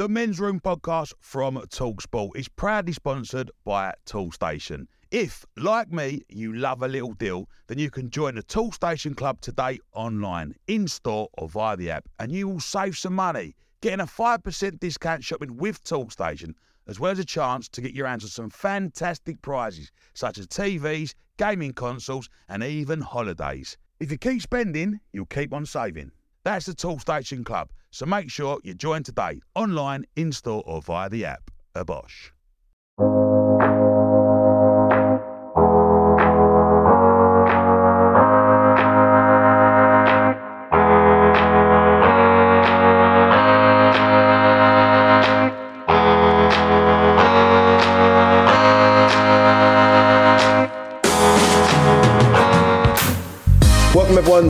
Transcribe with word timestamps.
The 0.00 0.08
Men's 0.08 0.40
Room 0.40 0.60
podcast 0.60 1.12
from 1.20 1.56
Talksport 1.56 2.30
is 2.34 2.48
proudly 2.48 2.94
sponsored 2.94 3.50
by 3.66 3.92
Toolstation. 4.06 4.86
If, 5.10 5.44
like 5.58 5.92
me, 5.92 6.22
you 6.30 6.54
love 6.54 6.82
a 6.82 6.88
little 6.88 7.12
deal, 7.12 7.50
then 7.66 7.78
you 7.78 7.90
can 7.90 8.08
join 8.08 8.36
the 8.36 8.42
Toolstation 8.42 9.14
Club 9.14 9.42
today 9.42 9.78
online, 9.92 10.54
in 10.68 10.88
store, 10.88 11.28
or 11.34 11.50
via 11.50 11.76
the 11.76 11.90
app, 11.90 12.08
and 12.18 12.32
you 12.32 12.48
will 12.48 12.60
save 12.60 12.96
some 12.96 13.12
money. 13.12 13.54
Getting 13.82 14.00
a 14.00 14.06
5% 14.06 14.80
discount 14.80 15.22
shopping 15.22 15.58
with 15.58 15.84
Toolstation, 15.84 16.54
as 16.86 16.98
well 16.98 17.12
as 17.12 17.18
a 17.18 17.24
chance 17.26 17.68
to 17.68 17.82
get 17.82 17.92
your 17.92 18.06
hands 18.06 18.24
on 18.24 18.30
some 18.30 18.48
fantastic 18.48 19.42
prizes, 19.42 19.92
such 20.14 20.38
as 20.38 20.46
TVs, 20.46 21.12
gaming 21.36 21.74
consoles, 21.74 22.30
and 22.48 22.62
even 22.62 23.02
holidays. 23.02 23.76
If 23.98 24.10
you 24.10 24.16
keep 24.16 24.40
spending, 24.40 25.00
you'll 25.12 25.26
keep 25.26 25.52
on 25.52 25.66
saving. 25.66 26.10
That's 26.44 26.66
the 26.66 26.74
Toolstation 26.74 27.44
Club. 27.44 27.68
So 27.90 28.06
make 28.06 28.30
sure 28.30 28.58
you 28.64 28.74
join 28.74 29.02
today, 29.02 29.40
online, 29.54 30.06
in 30.16 30.32
store, 30.32 30.62
or 30.64 30.80
via 30.80 31.10
the 31.10 31.24
app. 31.26 31.50
A 31.74 31.84
Bosch. 31.84 32.30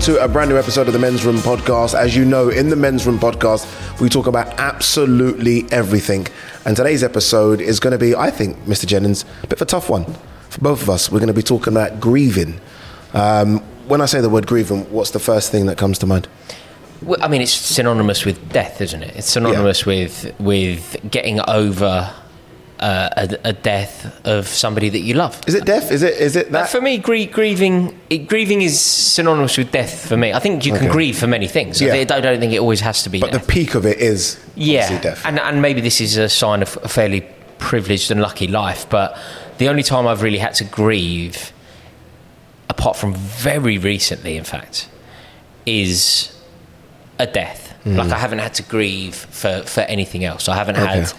To 0.00 0.24
a 0.24 0.26
brand 0.26 0.48
new 0.48 0.56
episode 0.56 0.86
of 0.86 0.94
the 0.94 0.98
Men's 0.98 1.26
Room 1.26 1.36
podcast. 1.36 1.92
As 1.92 2.16
you 2.16 2.24
know, 2.24 2.48
in 2.48 2.70
the 2.70 2.76
Men's 2.76 3.06
Room 3.06 3.18
podcast, 3.18 4.00
we 4.00 4.08
talk 4.08 4.26
about 4.26 4.46
absolutely 4.58 5.70
everything. 5.70 6.26
And 6.64 6.74
today's 6.74 7.04
episode 7.04 7.60
is 7.60 7.80
going 7.80 7.92
to 7.92 7.98
be, 7.98 8.14
I 8.14 8.30
think, 8.30 8.56
Mr. 8.64 8.86
Jennings, 8.86 9.26
a 9.42 9.46
bit 9.46 9.60
of 9.60 9.62
a 9.62 9.66
tough 9.66 9.90
one 9.90 10.06
for 10.48 10.60
both 10.62 10.80
of 10.80 10.88
us. 10.88 11.12
We're 11.12 11.18
going 11.18 11.26
to 11.26 11.34
be 11.34 11.42
talking 11.42 11.74
about 11.74 12.00
grieving. 12.00 12.58
Um, 13.12 13.58
when 13.88 14.00
I 14.00 14.06
say 14.06 14.22
the 14.22 14.30
word 14.30 14.46
grieving, 14.46 14.90
what's 14.90 15.10
the 15.10 15.18
first 15.18 15.52
thing 15.52 15.66
that 15.66 15.76
comes 15.76 15.98
to 15.98 16.06
mind? 16.06 16.28
Well, 17.02 17.22
I 17.22 17.28
mean, 17.28 17.42
it's 17.42 17.52
synonymous 17.52 18.24
with 18.24 18.52
death, 18.54 18.80
isn't 18.80 19.02
it? 19.02 19.16
It's 19.16 19.28
synonymous 19.28 19.84
with 19.84 20.34
with 20.40 20.96
getting 21.10 21.40
over 21.46 22.10
uh, 22.80 23.08
a, 23.44 23.48
a 23.50 23.52
death 23.52 24.20
of 24.26 24.48
somebody 24.48 24.88
that 24.88 25.00
you 25.00 25.12
love. 25.14 25.38
Is 25.46 25.54
it 25.54 25.64
death? 25.66 25.92
Is 25.92 26.02
it? 26.02 26.14
Is 26.14 26.34
it 26.34 26.46
Uh, 26.48 26.52
that? 26.52 26.70
for 26.70 26.80
me, 26.80 26.96
grie- 26.98 27.26
grieving 27.26 27.98
it, 28.08 28.26
grieving 28.26 28.62
is 28.62 28.80
synonymous 28.80 29.58
with 29.58 29.70
death. 29.70 30.08
For 30.08 30.16
me, 30.16 30.32
I 30.32 30.38
think 30.38 30.64
you 30.64 30.72
can 30.72 30.84
Okay. 30.84 30.92
grieve 30.92 31.18
for 31.18 31.26
many 31.26 31.46
things. 31.46 31.80
I, 31.82 31.86
Yeah. 31.86 31.92
think- 31.92 32.10
I 32.10 32.20
don't 32.20 32.40
think 32.40 32.52
it 32.54 32.58
always 32.58 32.80
has 32.80 33.02
to 33.02 33.10
be. 33.10 33.20
but 33.20 33.32
the 33.32 33.38
peak 33.40 33.74
of 33.74 33.84
it 33.84 33.98
is 33.98 34.38
yeah, 34.56 34.98
death. 35.00 35.22
and 35.26 35.38
and 35.38 35.60
maybe 35.60 35.80
this 35.82 36.00
is 36.00 36.16
a 36.16 36.28
sign 36.28 36.62
of 36.62 36.78
a 36.82 36.88
fairly 36.88 37.22
privileged 37.58 38.10
and 38.10 38.20
lucky 38.22 38.46
life. 38.46 38.86
But 38.88 39.16
the 39.58 39.68
only 39.68 39.82
time 39.82 40.06
I've 40.06 40.22
really 40.22 40.38
had 40.38 40.54
to 40.54 40.64
grieve, 40.64 41.52
apart 42.70 42.96
from 42.96 43.14
very 43.14 43.76
recently, 43.76 44.36
in 44.38 44.44
fact, 44.44 44.88
is 45.66 46.32
a 47.18 47.26
death. 47.26 47.74
Hmm. 47.84 47.96
Like 47.96 48.10
I 48.10 48.18
haven't 48.18 48.38
had 48.40 48.54
to 48.54 48.62
grieve 48.62 49.14
for, 49.14 49.62
for 49.66 49.80
anything 49.82 50.24
else. 50.24 50.48
I 50.48 50.54
haven't 50.56 50.76
had. 50.76 51.12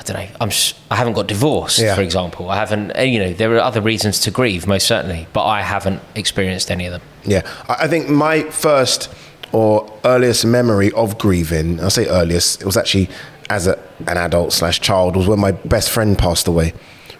I 0.00 0.02
don't 0.02 0.16
know. 0.16 0.28
I'm. 0.40 0.50
I 0.90 0.96
haven't 0.96 1.12
got 1.12 1.26
divorced, 1.26 1.78
Yeah. 1.78 1.94
for 1.94 2.00
example. 2.00 2.48
I 2.48 2.56
haven't. 2.56 2.96
uh, 2.96 3.02
You 3.02 3.18
know, 3.18 3.32
there 3.34 3.54
are 3.54 3.60
other 3.60 3.82
reasons 3.82 4.18
to 4.20 4.30
grieve, 4.30 4.66
most 4.66 4.86
certainly, 4.86 5.26
but 5.34 5.44
I 5.44 5.60
haven't 5.60 6.00
experienced 6.14 6.70
any 6.70 6.86
of 6.86 6.92
them. 6.92 7.02
Yeah, 7.24 7.42
I 7.68 7.84
I 7.84 7.88
think 7.88 8.08
my 8.08 8.42
first 8.44 9.10
or 9.52 9.92
earliest 10.04 10.46
memory 10.46 10.90
of 10.92 11.18
grieving, 11.18 11.80
I'll 11.80 11.90
say 11.90 12.06
earliest, 12.06 12.62
it 12.62 12.66
was 12.66 12.76
actually 12.78 13.10
as 13.50 13.66
a, 13.66 13.76
an 14.06 14.16
adult 14.16 14.52
slash 14.54 14.80
child, 14.80 15.16
was 15.16 15.26
when 15.26 15.40
my 15.40 15.52
best 15.52 15.90
friend 15.90 16.16
passed 16.16 16.48
away 16.48 16.72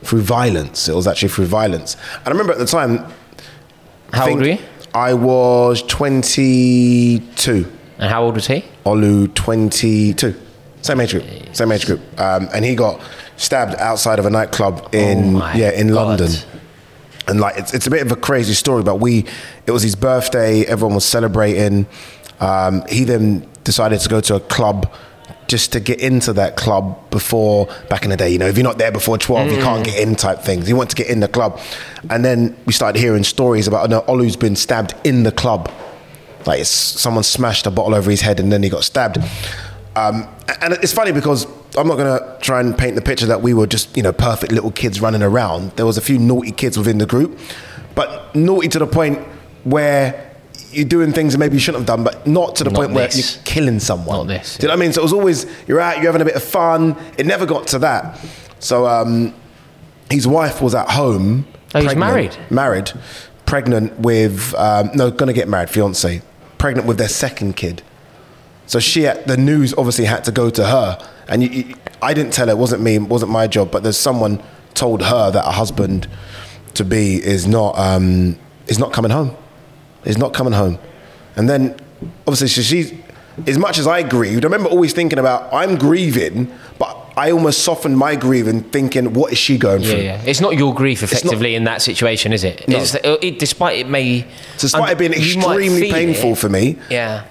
through 0.02 0.22
violence. 0.22 0.88
It 0.88 0.94
was 0.94 1.06
actually 1.06 1.28
through 1.30 1.46
violence. 1.46 1.96
And 2.24 2.28
I 2.28 2.30
remember 2.30 2.52
at 2.52 2.58
the 2.58 2.66
time. 2.66 3.04
How 4.12 4.28
old 4.30 4.38
were 4.40 4.46
you? 4.46 4.58
I 4.94 5.12
was 5.14 5.82
22. 5.82 7.66
And 7.98 8.10
how 8.10 8.22
old 8.24 8.34
was 8.36 8.46
he? 8.46 8.64
Olu 8.86 9.32
22. 9.34 10.34
Same 10.82 11.00
age 11.00 11.10
group. 11.12 11.24
Same 11.52 11.72
age 11.72 11.86
group. 11.86 12.00
Um, 12.20 12.48
and 12.54 12.64
he 12.64 12.74
got 12.74 13.00
stabbed 13.36 13.74
outside 13.76 14.18
of 14.18 14.26
a 14.26 14.30
nightclub 14.30 14.94
in 14.94 15.36
Oh 15.36 15.52
yeah 15.54 15.70
in 15.72 15.88
God. 15.88 16.20
London. 16.20 16.30
And 17.28 17.40
like 17.40 17.56
it's, 17.58 17.74
it's 17.74 17.86
a 17.86 17.90
bit 17.90 18.02
of 18.04 18.10
a 18.12 18.16
crazy 18.16 18.54
story, 18.54 18.82
but 18.82 18.96
we 18.96 19.26
it 19.66 19.70
was 19.70 19.82
his 19.82 19.94
birthday. 19.94 20.62
Everyone 20.62 20.94
was 20.94 21.04
celebrating. 21.04 21.86
Um, 22.40 22.82
he 22.88 23.04
then 23.04 23.46
decided 23.64 24.00
to 24.00 24.08
go 24.08 24.20
to 24.22 24.36
a 24.36 24.40
club 24.40 24.92
just 25.46 25.72
to 25.72 25.80
get 25.80 26.00
into 26.00 26.32
that 26.32 26.56
club 26.56 27.10
before 27.10 27.66
back 27.88 28.04
in 28.04 28.10
the 28.10 28.16
day. 28.16 28.30
You 28.30 28.38
know, 28.38 28.46
if 28.46 28.56
you're 28.56 28.64
not 28.64 28.78
there 28.78 28.92
before 28.92 29.18
twelve, 29.18 29.50
you 29.50 29.58
can't 29.58 29.84
get 29.84 30.00
in 30.00 30.16
type 30.16 30.40
things. 30.40 30.66
He 30.66 30.72
wanted 30.72 30.96
to 30.96 31.02
get 31.02 31.08
in 31.08 31.20
the 31.20 31.28
club, 31.28 31.60
and 32.08 32.24
then 32.24 32.56
we 32.66 32.72
started 32.72 32.98
hearing 32.98 33.24
stories 33.24 33.68
about 33.68 33.92
oh, 33.92 33.98
no, 33.98 34.00
Olu's 34.02 34.36
been 34.36 34.56
stabbed 34.56 34.94
in 35.04 35.22
the 35.24 35.32
club. 35.32 35.70
Like 36.46 36.60
it's, 36.60 36.70
someone 36.70 37.22
smashed 37.22 37.66
a 37.66 37.70
bottle 37.70 37.94
over 37.94 38.10
his 38.10 38.22
head 38.22 38.40
and 38.40 38.50
then 38.50 38.62
he 38.62 38.70
got 38.70 38.82
stabbed. 38.82 39.18
Um, 40.08 40.26
and 40.62 40.72
it's 40.74 40.92
funny 40.92 41.12
because 41.12 41.46
I'm 41.76 41.86
not 41.86 41.96
going 41.96 42.18
to 42.18 42.38
try 42.40 42.60
and 42.60 42.76
paint 42.76 42.94
the 42.96 43.02
picture 43.02 43.26
that 43.26 43.42
we 43.42 43.54
were 43.54 43.66
just, 43.66 43.96
you 43.96 44.02
know, 44.02 44.12
perfect 44.12 44.52
little 44.52 44.70
kids 44.70 45.00
running 45.00 45.22
around. 45.22 45.72
There 45.72 45.86
was 45.86 45.96
a 45.98 46.00
few 46.00 46.18
naughty 46.18 46.52
kids 46.52 46.76
within 46.78 46.98
the 46.98 47.06
group, 47.06 47.38
but 47.94 48.34
naughty 48.34 48.68
to 48.68 48.78
the 48.78 48.86
point 48.86 49.18
where 49.64 50.26
you're 50.72 50.84
doing 50.88 51.12
things 51.12 51.32
that 51.32 51.38
maybe 51.38 51.54
you 51.54 51.60
shouldn't 51.60 51.80
have 51.80 51.86
done, 51.96 52.04
but 52.04 52.26
not 52.26 52.56
to 52.56 52.64
the 52.64 52.70
Not 52.70 52.78
point 52.78 52.92
where 52.92 53.08
you're 53.12 53.42
killing 53.44 53.80
someone. 53.80 54.18
Not 54.18 54.26
this, 54.28 54.56
Do 54.56 54.62
you 54.64 54.68
know 54.68 54.74
what 54.74 54.78
I 54.78 54.80
mean? 54.80 54.92
So 54.92 55.00
it 55.00 55.04
was 55.04 55.12
always, 55.12 55.46
you're 55.66 55.80
out, 55.80 55.96
you're 55.96 56.06
having 56.06 56.22
a 56.22 56.24
bit 56.24 56.36
of 56.36 56.44
fun. 56.44 56.96
It 57.18 57.26
never 57.26 57.46
got 57.46 57.66
to 57.68 57.78
that. 57.80 58.18
So 58.60 58.86
um, 58.86 59.34
his 60.10 60.26
wife 60.26 60.62
was 60.62 60.74
at 60.74 60.90
home. 60.90 61.46
Oh, 61.74 61.80
he's 61.80 61.92
pregnant- 61.92 61.98
married? 61.98 62.36
Married. 62.50 62.92
Pregnant 63.46 63.98
with, 63.98 64.54
um, 64.54 64.90
no, 64.94 65.10
going 65.10 65.26
to 65.26 65.32
get 65.32 65.48
married, 65.48 65.70
fiance. 65.70 66.22
Pregnant 66.58 66.86
with 66.86 66.98
their 66.98 67.08
second 67.08 67.56
kid. 67.56 67.82
So 68.70 68.78
she, 68.78 69.02
had, 69.02 69.26
the 69.26 69.36
news 69.36 69.74
obviously 69.76 70.04
had 70.04 70.22
to 70.26 70.30
go 70.30 70.48
to 70.48 70.64
her, 70.64 70.96
and 71.26 71.42
you, 71.42 71.48
you, 71.48 71.74
I 72.00 72.14
didn't 72.14 72.32
tell 72.32 72.46
her. 72.46 72.52
It 72.52 72.56
wasn't 72.58 72.82
me. 72.82 72.94
It 72.94 73.02
wasn't 73.02 73.32
my 73.32 73.48
job. 73.48 73.72
But 73.72 73.82
there's 73.82 73.96
someone 73.96 74.40
told 74.74 75.02
her 75.02 75.28
that 75.32 75.44
a 75.44 75.50
husband 75.50 76.06
to 76.74 76.84
be 76.84 77.16
is 77.16 77.48
not 77.48 77.76
um, 77.76 78.38
is 78.68 78.78
not 78.78 78.92
coming 78.92 79.10
home. 79.10 79.36
Is 80.04 80.18
not 80.18 80.34
coming 80.34 80.52
home. 80.52 80.78
And 81.34 81.48
then 81.48 81.74
obviously 82.28 82.46
she, 82.46 82.62
she's 82.62 82.94
as 83.48 83.58
much 83.58 83.76
as 83.78 83.88
I 83.88 84.04
grieved. 84.04 84.44
I 84.44 84.46
remember 84.46 84.68
always 84.68 84.92
thinking 84.92 85.18
about 85.18 85.52
I'm 85.52 85.76
grieving, 85.76 86.46
but 86.78 86.96
I 87.16 87.32
almost 87.32 87.64
softened 87.64 87.98
my 87.98 88.14
grieving, 88.14 88.62
thinking, 88.62 89.14
what 89.14 89.32
is 89.32 89.38
she 89.38 89.58
going 89.58 89.82
Yeah, 89.82 89.90
through? 89.90 90.00
yeah. 90.00 90.22
It's 90.24 90.40
not 90.40 90.56
your 90.56 90.76
grief 90.76 91.02
not- 91.02 91.10
effectively 91.10 91.56
in 91.56 91.64
that 91.64 91.82
situation, 91.82 92.32
is 92.32 92.44
it? 92.44 92.68
No. 92.68 92.78
It's, 92.78 92.94
it? 92.94 93.40
Despite 93.40 93.80
it 93.80 93.88
may. 93.88 94.24
Despite 94.58 94.92
it 94.92 94.98
being 94.98 95.12
extremely 95.12 95.90
painful 95.90 96.32
it. 96.34 96.38
for 96.38 96.48
me, 96.48 96.78
Yeah. 96.88 97.24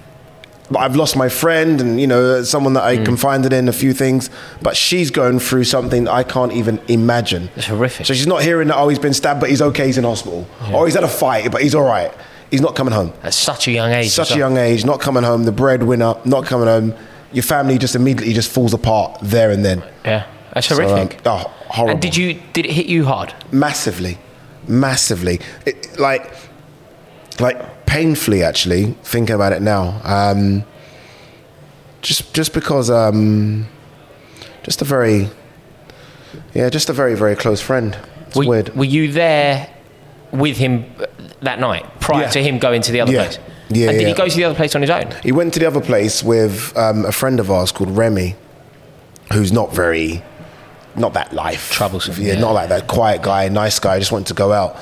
I've 0.76 0.94
lost 0.96 1.16
my 1.16 1.28
friend 1.28 1.80
and 1.80 2.00
you 2.00 2.06
know 2.06 2.42
someone 2.44 2.74
that 2.74 2.84
I 2.84 2.96
Mm. 2.98 3.04
confided 3.04 3.52
in 3.52 3.68
a 3.68 3.72
few 3.72 3.92
things. 3.92 4.30
But 4.62 4.76
she's 4.76 5.10
going 5.10 5.40
through 5.40 5.64
something 5.64 6.06
I 6.08 6.22
can't 6.22 6.52
even 6.52 6.78
imagine. 6.88 7.50
It's 7.56 7.66
horrific. 7.66 8.06
So 8.06 8.14
she's 8.14 8.26
not 8.26 8.42
hearing 8.42 8.68
that 8.68 8.76
oh 8.76 8.88
he's 8.88 8.98
been 8.98 9.14
stabbed, 9.14 9.40
but 9.40 9.50
he's 9.50 9.60
okay, 9.62 9.86
he's 9.86 9.98
in 9.98 10.04
hospital, 10.04 10.46
or 10.72 10.86
he's 10.86 10.94
had 10.94 11.04
a 11.04 11.08
fight, 11.08 11.50
but 11.50 11.62
he's 11.62 11.74
all 11.74 11.82
right. 11.84 12.12
He's 12.50 12.60
not 12.60 12.74
coming 12.74 12.92
home. 12.94 13.12
At 13.22 13.34
such 13.34 13.68
a 13.68 13.70
young 13.72 13.92
age. 13.92 14.10
Such 14.10 14.32
a 14.32 14.38
young 14.38 14.56
age, 14.56 14.84
not 14.84 15.00
coming 15.00 15.22
home. 15.22 15.44
The 15.44 15.52
breadwinner, 15.52 16.14
not 16.24 16.44
coming 16.46 16.66
home. 16.66 16.94
Your 17.32 17.44
family 17.44 17.78
just 17.78 17.94
immediately 17.94 18.34
just 18.34 18.50
falls 18.50 18.74
apart 18.74 19.18
there 19.22 19.50
and 19.52 19.64
then. 19.64 19.82
Yeah. 20.04 20.24
That's 20.52 20.66
So, 20.66 20.74
um, 20.82 20.88
horrific. 20.88 21.20
oh, 21.26 21.48
horrible. 21.68 21.92
And 21.92 22.02
did 22.02 22.16
you? 22.16 22.40
Did 22.52 22.66
it 22.66 22.72
hit 22.72 22.86
you 22.86 23.04
hard? 23.04 23.32
massively, 23.52 24.18
massively, 24.66 25.40
it, 25.64 25.98
like, 25.98 26.32
like 27.38 27.79
painfully 27.90 28.42
actually. 28.44 28.94
Thinking 29.02 29.34
about 29.34 29.52
it 29.52 29.62
now, 29.62 30.00
um, 30.04 30.64
just 32.02 32.32
just 32.32 32.54
because, 32.54 32.88
um, 32.88 33.66
just 34.62 34.80
a 34.80 34.84
very, 34.84 35.28
yeah, 36.54 36.70
just 36.70 36.88
a 36.88 36.92
very 36.92 37.14
very 37.16 37.34
close 37.36 37.60
friend. 37.60 37.98
It's 38.28 38.36
Were, 38.36 38.46
weird. 38.46 38.76
were 38.76 38.84
you 38.96 39.10
there 39.12 39.68
with 40.30 40.56
him 40.56 40.84
that 41.42 41.58
night 41.58 41.84
prior 42.00 42.22
Yeah. 42.22 42.30
to 42.30 42.42
him 42.42 42.58
going 42.60 42.80
to 42.82 42.92
the 42.92 43.00
other 43.00 43.12
yeah, 43.12 43.24
place? 43.24 43.38
Yeah, 43.70 43.88
And 43.88 43.98
did 43.98 44.02
yeah. 44.02 44.08
he 44.08 44.14
go 44.14 44.28
to 44.28 44.36
the 44.36 44.44
other 44.44 44.54
place 44.54 44.74
on 44.76 44.82
his 44.82 44.90
own? 44.90 45.06
He 45.24 45.32
went 45.32 45.52
to 45.54 45.60
the 45.60 45.66
other 45.66 45.80
place 45.80 46.22
with 46.22 46.72
um, 46.76 47.04
a 47.04 47.12
friend 47.12 47.40
of 47.40 47.50
ours 47.50 47.72
called 47.72 47.90
Remy, 47.96 48.36
who's 49.32 49.50
not 49.52 49.74
very, 49.74 50.22
not 50.94 51.12
that 51.14 51.32
life 51.32 51.72
Troublesome, 51.72 52.14
Yeah, 52.18 52.34
yeah. 52.34 52.40
not 52.40 52.52
like 52.52 52.68
that 52.68 52.86
quiet 52.86 53.22
guy, 53.22 53.48
nice 53.48 53.78
guy. 53.80 53.98
Just 53.98 54.12
wanted 54.12 54.28
to 54.28 54.34
go 54.34 54.52
out, 54.52 54.76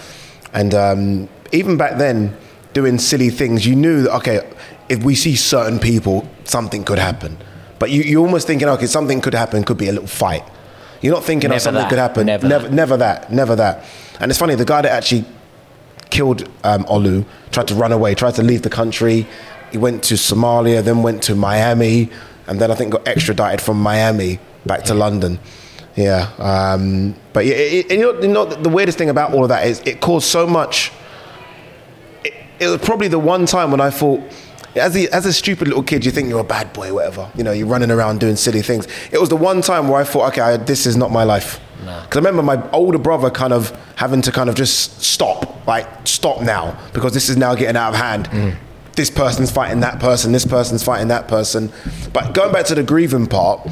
and 0.53 0.75
um, 0.75 1.29
even 1.53 1.77
back 1.79 1.97
then, 1.99 2.37
doing 2.81 2.99
silly 2.99 3.31
things, 3.31 3.67
you 3.67 3.75
knew 3.75 4.03
that 4.03 4.15
okay, 4.19 4.37
if 4.89 5.03
we 5.03 5.15
see 5.15 5.35
certain 5.37 5.79
people, 5.79 6.17
something 6.45 6.85
could 6.85 6.99
happen. 6.99 7.37
But 7.79 7.91
you 7.91 8.03
you're 8.03 8.25
almost 8.25 8.47
thinking, 8.47 8.69
okay, 8.69 8.87
something 8.87 9.21
could 9.21 9.35
happen. 9.35 9.65
Could 9.65 9.79
be 9.79 9.89
a 9.89 9.93
little 9.93 10.09
fight. 10.25 10.45
You're 11.01 11.15
not 11.15 11.25
thinking, 11.25 11.53
oh, 11.53 11.59
something 11.59 11.83
that, 11.83 11.89
could 11.89 11.99
happen. 11.99 12.27
never 12.27 12.49
never, 12.49 12.69
that. 12.69 12.75
never 12.75 12.97
that, 12.97 13.33
never 13.33 13.57
that. 13.57 13.85
And 14.21 14.31
it's 14.31 14.39
funny, 14.39 14.55
the 14.55 14.65
guy 14.65 14.83
that 14.83 14.93
actually 14.93 15.25
killed 16.11 16.49
um, 16.65 16.85
Olu, 16.85 17.25
tried 17.51 17.69
to 17.69 17.75
run 17.75 17.93
away, 17.93 18.15
tried 18.15 18.35
to 18.37 18.43
leave 18.43 18.63
the 18.63 18.71
country. 18.71 19.27
He 19.71 19.79
went 19.79 20.03
to 20.05 20.15
Somalia, 20.15 20.83
then 20.83 21.03
went 21.03 21.23
to 21.25 21.35
Miami, 21.35 22.11
and 22.47 22.61
then 22.61 22.71
I 22.71 22.75
think 22.75 22.93
got 22.93 23.07
extradited 23.07 23.61
from 23.61 23.81
Miami 23.81 24.41
back 24.67 24.83
to 24.85 24.95
London. 24.95 25.39
Yeah, 25.95 26.31
um, 26.39 27.15
but 27.33 27.45
yeah, 27.45 27.55
it, 27.55 27.91
it, 27.91 27.99
you, 27.99 28.13
know, 28.13 28.21
you 28.21 28.29
know, 28.29 28.45
the 28.45 28.69
weirdest 28.69 28.99
thing 28.99 29.11
about 29.11 29.35
all 29.35 29.43
of 29.43 29.49
that 29.49 29.67
is 29.67 29.81
it 29.85 30.01
caused 30.01 30.29
so 30.29 30.47
much. 30.47 30.93
It, 32.59 32.69
was 32.69 32.81
probably 32.81 33.09
the 33.09 33.19
one 33.19 33.47
time 33.47 33.71
when 33.71 33.81
I 33.81 33.91
thought, 33.91 34.21
as 34.75 34.97
a, 34.97 35.09
as 35.15 35.27
a 35.27 35.33
stupid 35.33 35.69
little 35.69 35.83
kid, 35.83 36.05
you 36.05 36.11
think 36.11 36.29
you're 36.29 36.41
a 36.41 36.45
bad 36.45 36.73
boy, 36.73 36.93
whatever. 36.93 37.31
You 37.35 37.45
know, 37.45 37.53
you're 37.53 37.67
running 37.67 37.91
around 37.91 38.21
doing 38.21 38.37
silly 38.37 38.63
things. 38.63 38.87
It 39.11 39.21
was 39.21 39.29
the 39.29 39.37
one 39.37 39.61
time 39.61 39.89
where 39.89 40.01
I 40.01 40.05
thought, 40.05 40.33
okay, 40.33 40.41
I, 40.41 40.57
this 40.57 40.87
is 40.87 40.97
not 40.97 41.11
my 41.11 41.25
life. 41.25 41.61
Because 41.79 42.17
I 42.17 42.19
remember 42.19 42.43
my 42.43 42.71
older 42.71 42.99
brother 42.99 43.31
kind 43.31 43.53
of 43.53 43.71
having 43.97 44.21
to 44.23 44.33
kind 44.33 44.49
of 44.49 44.57
just 44.57 45.01
stop, 45.01 45.67
like 45.67 45.87
stop 46.07 46.43
now, 46.43 46.79
because 46.93 47.15
this 47.15 47.29
is 47.29 47.37
now 47.37 47.55
getting 47.55 47.77
out 47.77 47.95
of 47.95 48.01
hand. 48.01 48.29
Mm. 48.29 48.57
This 48.95 49.11
person's 49.11 49.51
fighting 49.51 49.81
that 49.81 50.01
person. 50.01 50.33
This 50.33 50.45
person's 50.45 50.83
fighting 50.83 51.09
that 51.09 51.29
person. 51.29 51.73
But 52.13 52.35
going 52.35 52.53
back 52.53 52.67
to 52.67 52.75
the 52.75 52.83
grieving 52.83 53.27
part, 53.27 53.69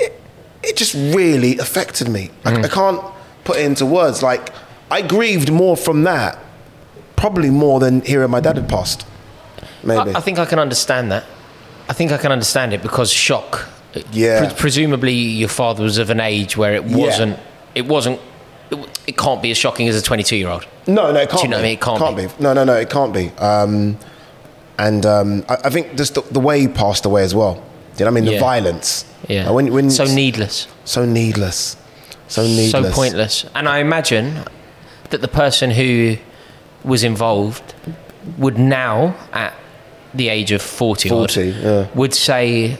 it, 0.00 0.20
it 0.62 0.76
just 0.76 0.94
really 0.94 1.58
affected 1.58 2.08
me. 2.08 2.30
I, 2.44 2.52
mm. 2.52 2.64
I 2.64 2.68
can't 2.68 3.00
put 3.44 3.58
it 3.58 3.64
into 3.64 3.86
words. 3.86 4.22
Like 4.22 4.52
I 4.90 5.02
grieved 5.02 5.52
more 5.52 5.76
from 5.76 6.02
that, 6.04 6.38
probably 7.18 7.50
more 7.50 7.80
than 7.80 8.00
hearing 8.02 8.30
my 8.30 8.40
dad 8.40 8.56
had 8.56 8.68
passed. 8.68 9.06
Maybe. 9.82 10.12
I, 10.14 10.18
I 10.18 10.20
think 10.20 10.38
I 10.38 10.46
can 10.46 10.58
understand 10.58 11.10
that. 11.12 11.24
I 11.88 11.92
think 11.92 12.12
I 12.12 12.16
can 12.18 12.32
understand 12.32 12.72
it 12.72 12.82
because 12.82 13.10
shock. 13.12 13.68
Yeah. 14.12 14.46
Pre- 14.46 14.56
presumably, 14.58 15.12
your 15.14 15.48
father 15.48 15.82
was 15.82 15.98
of 15.98 16.10
an 16.10 16.20
age 16.20 16.56
where 16.56 16.74
it 16.74 16.84
wasn't. 16.84 17.38
It 17.74 17.86
wasn't. 17.86 18.20
It, 18.70 18.88
it 19.08 19.16
can't 19.16 19.42
be 19.42 19.50
as 19.50 19.56
shocking 19.58 19.88
as 19.88 19.96
a 19.96 20.02
22 20.02 20.36
year 20.36 20.48
old. 20.48 20.66
No, 20.86 21.10
no, 21.12 21.20
it 21.20 21.28
can't 21.30 21.42
Do 21.42 21.46
you 21.46 21.50
know 21.50 21.56
be. 21.58 21.60
what 21.60 21.60
I 21.60 21.62
mean? 21.62 21.72
It 21.72 21.80
can't 21.80 22.16
be. 22.38 22.42
No, 22.42 22.52
no, 22.52 22.64
no, 22.64 22.74
it 22.74 22.90
can't 22.90 23.12
be. 23.14 23.28
Um, 23.38 23.98
and 24.78 25.04
um, 25.06 25.44
I, 25.48 25.54
I 25.64 25.70
think 25.70 25.96
just 25.96 26.14
the, 26.14 26.20
the 26.30 26.40
way 26.40 26.60
he 26.60 26.68
passed 26.68 27.04
away 27.06 27.22
as 27.24 27.34
well. 27.34 27.54
You 27.98 28.04
know 28.04 28.10
what 28.12 28.18
I 28.18 28.20
mean? 28.20 28.24
The 28.26 28.32
Yeah. 28.34 28.40
violence. 28.40 29.04
Yeah. 29.26 29.50
When, 29.50 29.72
when 29.72 29.90
so 29.90 30.04
needless. 30.04 30.68
So 30.84 31.04
needless. 31.04 31.76
So 32.28 32.42
needless. 32.42 32.70
So 32.70 32.92
pointless. 32.92 33.44
And 33.54 33.68
I 33.68 33.78
imagine 33.78 34.44
that 35.10 35.20
the 35.20 35.28
person 35.28 35.70
who 35.70 36.16
was 36.84 37.04
involved 37.04 37.74
would 38.36 38.58
now, 38.58 39.16
at 39.32 39.54
the 40.14 40.28
age 40.28 40.52
of 40.52 40.60
40, 40.62 41.08
40, 41.08 41.40
odd, 41.50 41.56
yeah. 41.56 41.88
would 41.94 42.14
say, 42.14 42.78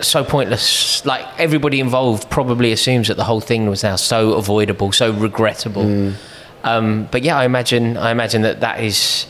so 0.00 0.22
pointless. 0.24 1.04
Like 1.04 1.26
everybody 1.38 1.80
involved 1.80 2.30
probably 2.30 2.72
assumes 2.72 3.08
that 3.08 3.16
the 3.16 3.24
whole 3.24 3.40
thing 3.40 3.68
was 3.68 3.82
now 3.82 3.96
so 3.96 4.34
avoidable, 4.34 4.92
so 4.92 5.12
regrettable. 5.12 5.84
Mm. 5.84 6.14
Um, 6.64 7.08
but 7.10 7.22
yeah, 7.22 7.36
I 7.38 7.44
imagine, 7.44 7.96
I 7.96 8.10
imagine 8.10 8.42
that 8.42 8.60
that 8.60 8.80
is 8.80 9.26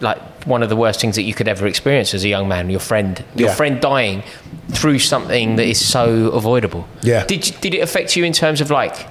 like 0.00 0.18
one 0.44 0.62
of 0.62 0.68
the 0.68 0.76
worst 0.76 1.00
things 1.00 1.16
that 1.16 1.22
you 1.22 1.34
could 1.34 1.48
ever 1.48 1.66
experience 1.66 2.14
as 2.14 2.24
a 2.24 2.28
young 2.28 2.48
man. 2.48 2.70
Your 2.70 2.80
friend, 2.80 3.22
your 3.34 3.48
Yeah. 3.48 3.54
friend 3.54 3.80
dying 3.80 4.22
through 4.70 5.00
something 5.00 5.56
that 5.56 5.66
is 5.66 5.84
so 5.84 6.28
avoidable. 6.28 6.86
Yeah. 7.02 7.24
Did 7.26 7.54
did 7.60 7.74
it 7.74 7.80
affect 7.80 8.16
you 8.16 8.24
in 8.24 8.32
terms 8.32 8.60
of 8.60 8.70
like 8.70 9.06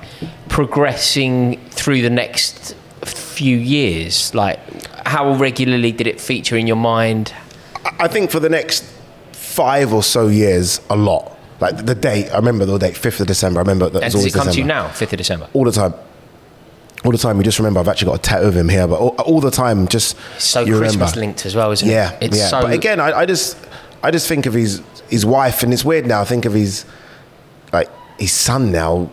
progressing 0.48 1.60
through 1.70 2.02
the 2.02 2.10
next 2.10 2.76
few 3.38 3.58
years? 3.58 4.34
Like 4.34 4.60
how 5.08 5.34
regularly 5.36 5.92
did 5.92 6.08
it 6.08 6.20
feature 6.20 6.58
in 6.58 6.68
your 6.68 6.82
mind? 6.96 7.34
I- 8.00 8.08
think 8.08 8.32
for 8.32 8.40
the 8.40 8.50
next 8.50 8.84
five 9.32 9.94
or 9.94 10.04
so 10.04 10.28
years, 10.28 10.82
a 10.90 10.96
lot. 10.96 11.24
Like 11.60 11.86
the 11.86 11.96
date, 11.96 12.30
I 12.30 12.36
remember 12.36 12.66
the 12.66 12.78
date, 12.78 12.96
5th 12.96 13.20
of 13.22 13.28
December. 13.28 13.60
I 13.60 13.64
remember 13.64 13.90
that 13.90 14.04
And 14.04 14.12
does 14.14 14.26
it 14.26 14.34
come 14.34 14.48
to 14.48 14.58
you 14.60 14.64
now, 14.64 14.90
fifth 14.90 15.14
of 15.14 15.18
December? 15.18 15.48
All 15.54 15.64
the 15.64 15.72
time. 15.72 15.94
All 17.04 17.12
the 17.12 17.18
time. 17.18 17.38
You 17.38 17.44
just 17.44 17.58
remember, 17.58 17.80
I've 17.80 17.88
actually 17.88 18.12
got 18.12 18.20
a 18.20 18.22
tattoo 18.22 18.48
of 18.48 18.56
him 18.56 18.70
here, 18.70 18.88
but 18.88 19.00
all, 19.00 19.16
all 19.30 19.40
the 19.40 19.50
time, 19.52 19.88
just 19.88 20.16
So 20.40 20.60
you 20.62 20.78
Christmas 20.78 20.96
remember. 20.96 21.20
linked 21.20 21.46
as 21.48 21.56
well, 21.56 21.72
isn't 21.72 21.88
yeah, 21.90 22.14
it? 22.14 22.26
It's 22.28 22.38
yeah. 22.38 22.48
so 22.48 22.62
but 22.62 22.74
again, 22.74 23.00
I, 23.00 23.20
I 23.22 23.26
just, 23.26 23.58
I 24.04 24.12
just 24.12 24.28
think 24.28 24.46
of 24.46 24.54
his 24.54 24.82
his 25.10 25.26
wife, 25.26 25.64
and 25.64 25.74
it's 25.74 25.86
weird 25.86 26.06
now. 26.06 26.22
I 26.22 26.26
think 26.26 26.46
of 26.46 26.54
his, 26.54 26.86
like 27.74 27.90
his 28.20 28.32
son 28.34 28.72
now, 28.72 29.10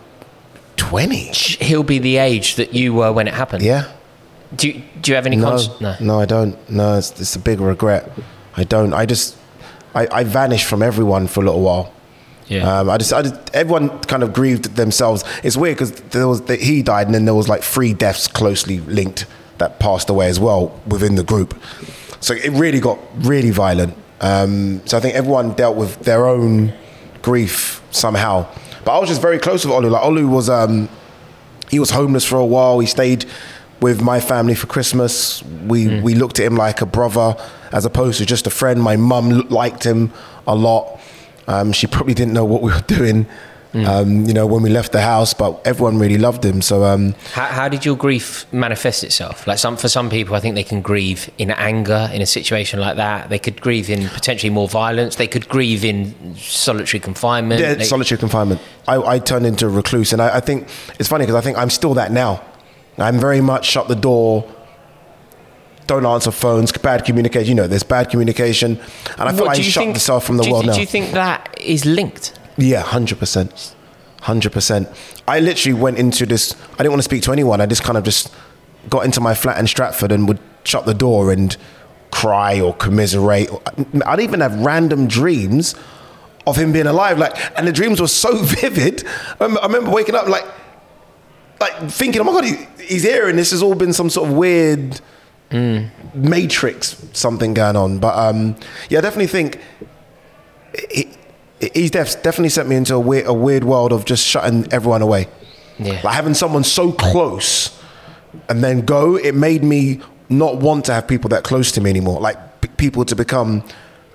twenty. 0.77 1.31
he'll 1.65 1.83
be 1.83 1.99
the 1.99 2.17
age 2.17 2.55
that 2.55 2.73
you 2.73 2.93
were 2.93 3.11
when 3.13 3.27
it 3.27 3.33
happened. 3.33 3.63
Yeah. 3.63 3.91
Do 4.55 4.67
you, 4.69 4.81
do 5.01 5.11
you 5.11 5.15
have 5.15 5.25
any 5.25 5.35
No, 5.37 5.49
cons- 5.51 5.81
no. 5.81 5.95
no, 5.99 6.19
I 6.19 6.25
don't. 6.25 6.69
No, 6.69 6.97
it's, 6.97 7.19
it's 7.19 7.35
a 7.35 7.39
big 7.39 7.59
regret. 7.59 8.11
I 8.55 8.63
don't. 8.63 8.93
I 8.93 9.05
just, 9.05 9.37
I, 9.93 10.07
I 10.11 10.23
vanished 10.23 10.65
from 10.65 10.81
everyone 10.83 11.27
for 11.27 11.41
a 11.41 11.45
little 11.45 11.61
while. 11.61 11.91
Yeah. 12.47 12.79
Um, 12.79 12.89
I 12.89 12.97
just, 12.97 13.11
I 13.11 13.23
just, 13.23 13.35
everyone 13.55 13.99
kind 14.01 14.21
of 14.23 14.31
grieved 14.33 14.75
themselves. 14.75 15.23
It's 15.43 15.57
weird 15.57 15.77
because 15.77 15.91
there 16.11 16.27
was 16.27 16.41
that 16.43 16.61
he 16.61 16.83
died, 16.83 17.07
and 17.07 17.15
then 17.15 17.25
there 17.25 17.33
was 17.33 17.49
like 17.49 17.63
three 17.63 17.93
deaths 17.93 18.27
closely 18.27 18.79
linked 18.81 19.25
that 19.57 19.79
passed 19.79 20.09
away 20.09 20.27
as 20.27 20.39
well 20.39 20.79
within 20.85 21.15
the 21.15 21.23
group. 21.23 21.59
So 22.19 22.33
it 22.33 22.51
really 22.51 22.79
got 22.79 22.99
really 23.25 23.51
violent. 23.51 23.95
Um, 24.21 24.81
so 24.85 24.97
I 24.97 24.99
think 24.99 25.15
everyone 25.15 25.53
dealt 25.53 25.75
with 25.75 25.99
their 26.01 26.27
own 26.27 26.73
grief 27.21 27.81
somehow. 27.91 28.47
But 28.83 28.95
I 28.95 28.99
was 28.99 29.09
just 29.09 29.21
very 29.21 29.39
close 29.39 29.65
with 29.65 29.73
Olu. 29.73 29.89
Like 29.89 30.03
Olu 30.03 30.29
was, 30.29 30.49
um, 30.49 30.87
he 31.69 31.79
was 31.79 31.89
homeless 31.89 32.23
for 32.25 32.37
a 32.37 32.45
while. 32.45 32.79
He 32.79 32.85
stayed 32.87 33.25
with 33.81 34.01
my 34.01 34.19
family 34.19 34.55
for 34.55 34.67
Christmas. 34.67 35.43
We 35.67 36.01
we 36.01 36.15
looked 36.15 36.39
at 36.39 36.45
him 36.45 36.55
like 36.55 36.81
a 36.81 36.85
brother 36.85 37.35
as 37.71 37.85
opposed 37.85 38.17
to 38.19 38.25
just 38.25 38.47
a 38.47 38.51
friend. 38.51 38.81
My 38.81 38.95
mum 38.95 39.47
liked 39.49 39.83
him 39.85 40.11
a 40.47 40.55
lot. 40.55 40.99
Um, 41.47 41.71
she 41.73 41.87
probably 41.87 42.13
didn't 42.13 42.33
know 42.33 42.45
what 42.45 42.61
we 42.61 42.71
were 42.71 42.81
doing, 42.87 43.27
um, 43.73 44.25
you 44.25 44.33
know, 44.33 44.47
when 44.47 44.63
we 44.63 44.69
left 44.69 44.93
the 44.93 45.01
house. 45.01 45.33
But 45.33 45.61
everyone 45.67 45.99
really 45.99 46.17
loved 46.17 46.43
him. 46.43 46.61
So 46.61 46.83
um, 46.85 47.13
How, 47.33 47.45
how 47.45 47.69
did 47.69 47.85
your 47.85 47.95
grief 47.97 48.45
manifest 48.53 49.03
itself? 49.03 49.45
Like 49.45 49.59
some 49.59 49.75
for 49.77 49.89
some 49.89 50.09
people, 50.09 50.35
I 50.35 50.39
think 50.39 50.55
they 50.55 50.63
can 50.63 50.81
grieve 50.81 51.29
in 51.37 51.51
anger 51.51 52.09
in 52.13 52.21
a 52.21 52.25
situation 52.25 52.79
like 52.79 52.95
that. 52.95 53.29
They 53.29 53.37
could 53.39 53.59
grieve 53.61 53.89
in 53.89 54.07
potentially 54.09 54.49
more 54.49 54.69
violence. 54.69 55.17
They 55.17 55.27
could 55.27 55.47
grieve 55.49 55.83
in 55.85 56.35
solitary 56.37 56.99
confinement. 57.01 57.59
yeah, 57.61 57.73
They- 57.75 57.83
solitary 57.83 58.17
confinement. 58.17 58.61
I, 58.87 58.95
I 59.15 59.19
turned 59.19 59.45
into 59.45 59.65
a 59.67 59.69
recluse, 59.69 60.13
and 60.13 60.21
I, 60.21 60.37
I 60.37 60.39
think 60.39 60.67
it's 60.99 61.09
funny 61.09 61.23
because 61.25 61.35
I 61.35 61.41
think 61.41 61.57
I'm 61.57 61.69
still 61.69 61.93
that 61.95 62.11
now. 62.11 62.41
I'm 62.97 63.19
very 63.19 63.41
much 63.41 63.65
shut 63.65 63.87
the 63.87 63.95
door. 63.95 64.49
Don't 65.87 66.05
answer 66.05 66.31
phones. 66.31 66.71
Bad 66.71 67.05
communication. 67.05 67.49
You 67.49 67.55
know, 67.55 67.67
there's 67.67 67.83
bad 67.83 68.09
communication, 68.09 68.79
and 69.19 69.29
I 69.29 69.31
feel 69.31 69.41
What, 69.41 69.47
like 69.49 69.59
I 69.59 69.61
shut 69.61 69.83
think- 69.83 69.95
myself 69.95 70.25
from 70.25 70.37
the 70.37 70.43
do 70.43 70.51
world 70.51 70.65
now. 70.65 70.73
Do 70.73 70.79
you 70.79 70.85
think 70.87 71.11
that 71.11 71.55
is 71.61 71.85
linked? 71.85 72.39
Yeah, 72.57 72.81
hundred 72.81 73.19
percent, 73.19 73.75
hundred 74.21 74.51
percent. 74.51 74.87
I 75.27 75.39
literally 75.41 75.79
went 75.79 75.97
into 75.99 76.25
this. 76.25 76.55
I 76.73 76.77
didn't 76.77 76.91
want 76.91 76.99
to 77.01 77.03
speak 77.03 77.21
to 77.23 77.31
anyone. 77.31 77.61
I 77.61 77.65
just 77.67 77.83
kind 77.83 77.97
of 77.97 78.03
just 78.03 78.33
got 78.89 79.05
into 79.05 79.19
my 79.21 79.35
flat 79.35 79.59
in 79.59 79.67
Stratford 79.67 80.11
and 80.11 80.27
would 80.27 80.39
shut 80.63 80.85
the 80.85 80.93
door 80.93 81.31
and 81.31 81.55
cry 82.11 82.59
or 82.59 82.73
commiserate. 82.75 83.49
Mm, 83.49 84.01
I'd 84.07 84.21
even 84.21 84.39
have 84.39 84.57
random 84.61 85.07
dreams 85.07 85.75
of 86.47 86.55
him 86.55 86.71
being 86.71 86.87
alive. 86.87 87.19
Like, 87.19 87.35
and 87.57 87.67
the 87.67 87.71
dreams 87.71 87.99
were 88.01 88.07
so 88.07 88.35
vivid. 88.41 89.03
I 89.05 89.43
remember, 89.43 89.59
I 89.61 89.65
remember 89.67 89.91
waking 89.91 90.15
up 90.15 90.27
like, 90.27 90.45
like 91.59 91.89
thinking, 91.91 92.21
"Oh 92.21 92.23
my 92.23 92.31
god, 92.31 92.45
he, 92.45 92.55
he's 92.87 93.03
here!" 93.03 93.27
And 93.27 93.37
this 93.37 93.51
has 93.51 93.61
all 93.61 93.75
been 93.75 93.93
some 93.93 94.09
sort 94.09 94.29
of 94.29 94.35
weird 94.35 94.99
matrix 96.13 97.01
something 97.13 97.53
going 97.53 97.75
on. 97.75 97.99
But 97.99 98.17
um, 98.17 98.55
yeah, 98.89 98.99
I 98.99 99.01
definitely 99.01 99.27
think 99.27 99.59
he, 100.89 101.09
he's 101.73 101.91
def- 101.91 102.21
definitely 102.23 102.49
sent 102.49 102.67
me 102.67 102.75
into 102.75 102.95
a 102.95 102.99
weird, 102.99 103.27
a 103.27 103.33
weird 103.33 103.63
world 103.63 103.91
of 103.91 104.05
just 104.05 104.25
shutting 104.25 104.67
everyone 104.71 105.01
away. 105.01 105.27
Yeah. 105.77 106.01
Like 106.03 106.13
having 106.15 106.33
someone 106.33 106.63
so 106.63 106.91
close 106.91 107.77
and 108.49 108.63
then 108.63 108.81
go, 108.81 109.15
it 109.17 109.35
made 109.35 109.63
me 109.63 110.01
not 110.29 110.57
want 110.57 110.85
to 110.85 110.93
have 110.93 111.07
people 111.07 111.29
that 111.29 111.43
close 111.43 111.71
to 111.73 111.81
me 111.81 111.89
anymore. 111.89 112.19
Like 112.19 112.61
p- 112.61 112.69
people 112.77 113.05
to 113.05 113.15
become 113.15 113.63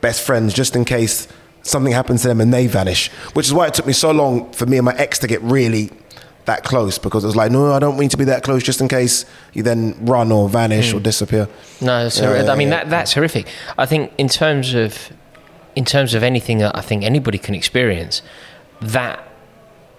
best 0.00 0.22
friends 0.26 0.52
just 0.54 0.74
in 0.76 0.84
case 0.84 1.28
something 1.62 1.92
happens 1.92 2.22
to 2.22 2.28
them 2.28 2.40
and 2.40 2.52
they 2.52 2.66
vanish. 2.66 3.08
Which 3.34 3.46
is 3.46 3.52
why 3.52 3.66
it 3.66 3.74
took 3.74 3.86
me 3.86 3.92
so 3.92 4.10
long 4.10 4.50
for 4.52 4.66
me 4.66 4.78
and 4.78 4.84
my 4.84 4.94
ex 4.96 5.18
to 5.20 5.26
get 5.26 5.42
really 5.42 5.90
that 6.46 6.64
close 6.64 6.98
because 6.98 7.24
it 7.24 7.26
was 7.26 7.36
like, 7.36 7.52
no, 7.52 7.72
I 7.72 7.78
don't 7.78 7.98
mean 7.98 8.08
to 8.08 8.16
be 8.16 8.24
that 8.24 8.42
close 8.42 8.62
just 8.62 8.80
in 8.80 8.88
case 8.88 9.24
you 9.52 9.62
then 9.62 9.96
run 10.04 10.32
or 10.32 10.48
vanish 10.48 10.90
hmm. 10.90 10.98
or 10.98 11.00
disappear. 11.00 11.48
No, 11.80 12.06
it's 12.06 12.18
Yeah, 12.18 12.42
yeah, 12.42 12.52
I 12.52 12.56
mean 12.56 12.68
yeah. 12.68 12.84
that 12.84 12.90
that's 12.90 13.12
horrific. 13.12 13.46
I 13.78 13.86
think 13.86 14.12
in 14.18 14.28
terms 14.28 14.74
of 14.74 15.12
in 15.76 15.84
terms 15.84 16.14
of 16.14 16.22
anything 16.22 16.58
that 16.58 16.76
I 16.76 16.80
think 16.80 17.04
anybody 17.04 17.38
can 17.38 17.54
experience, 17.54 18.22
that 18.80 19.26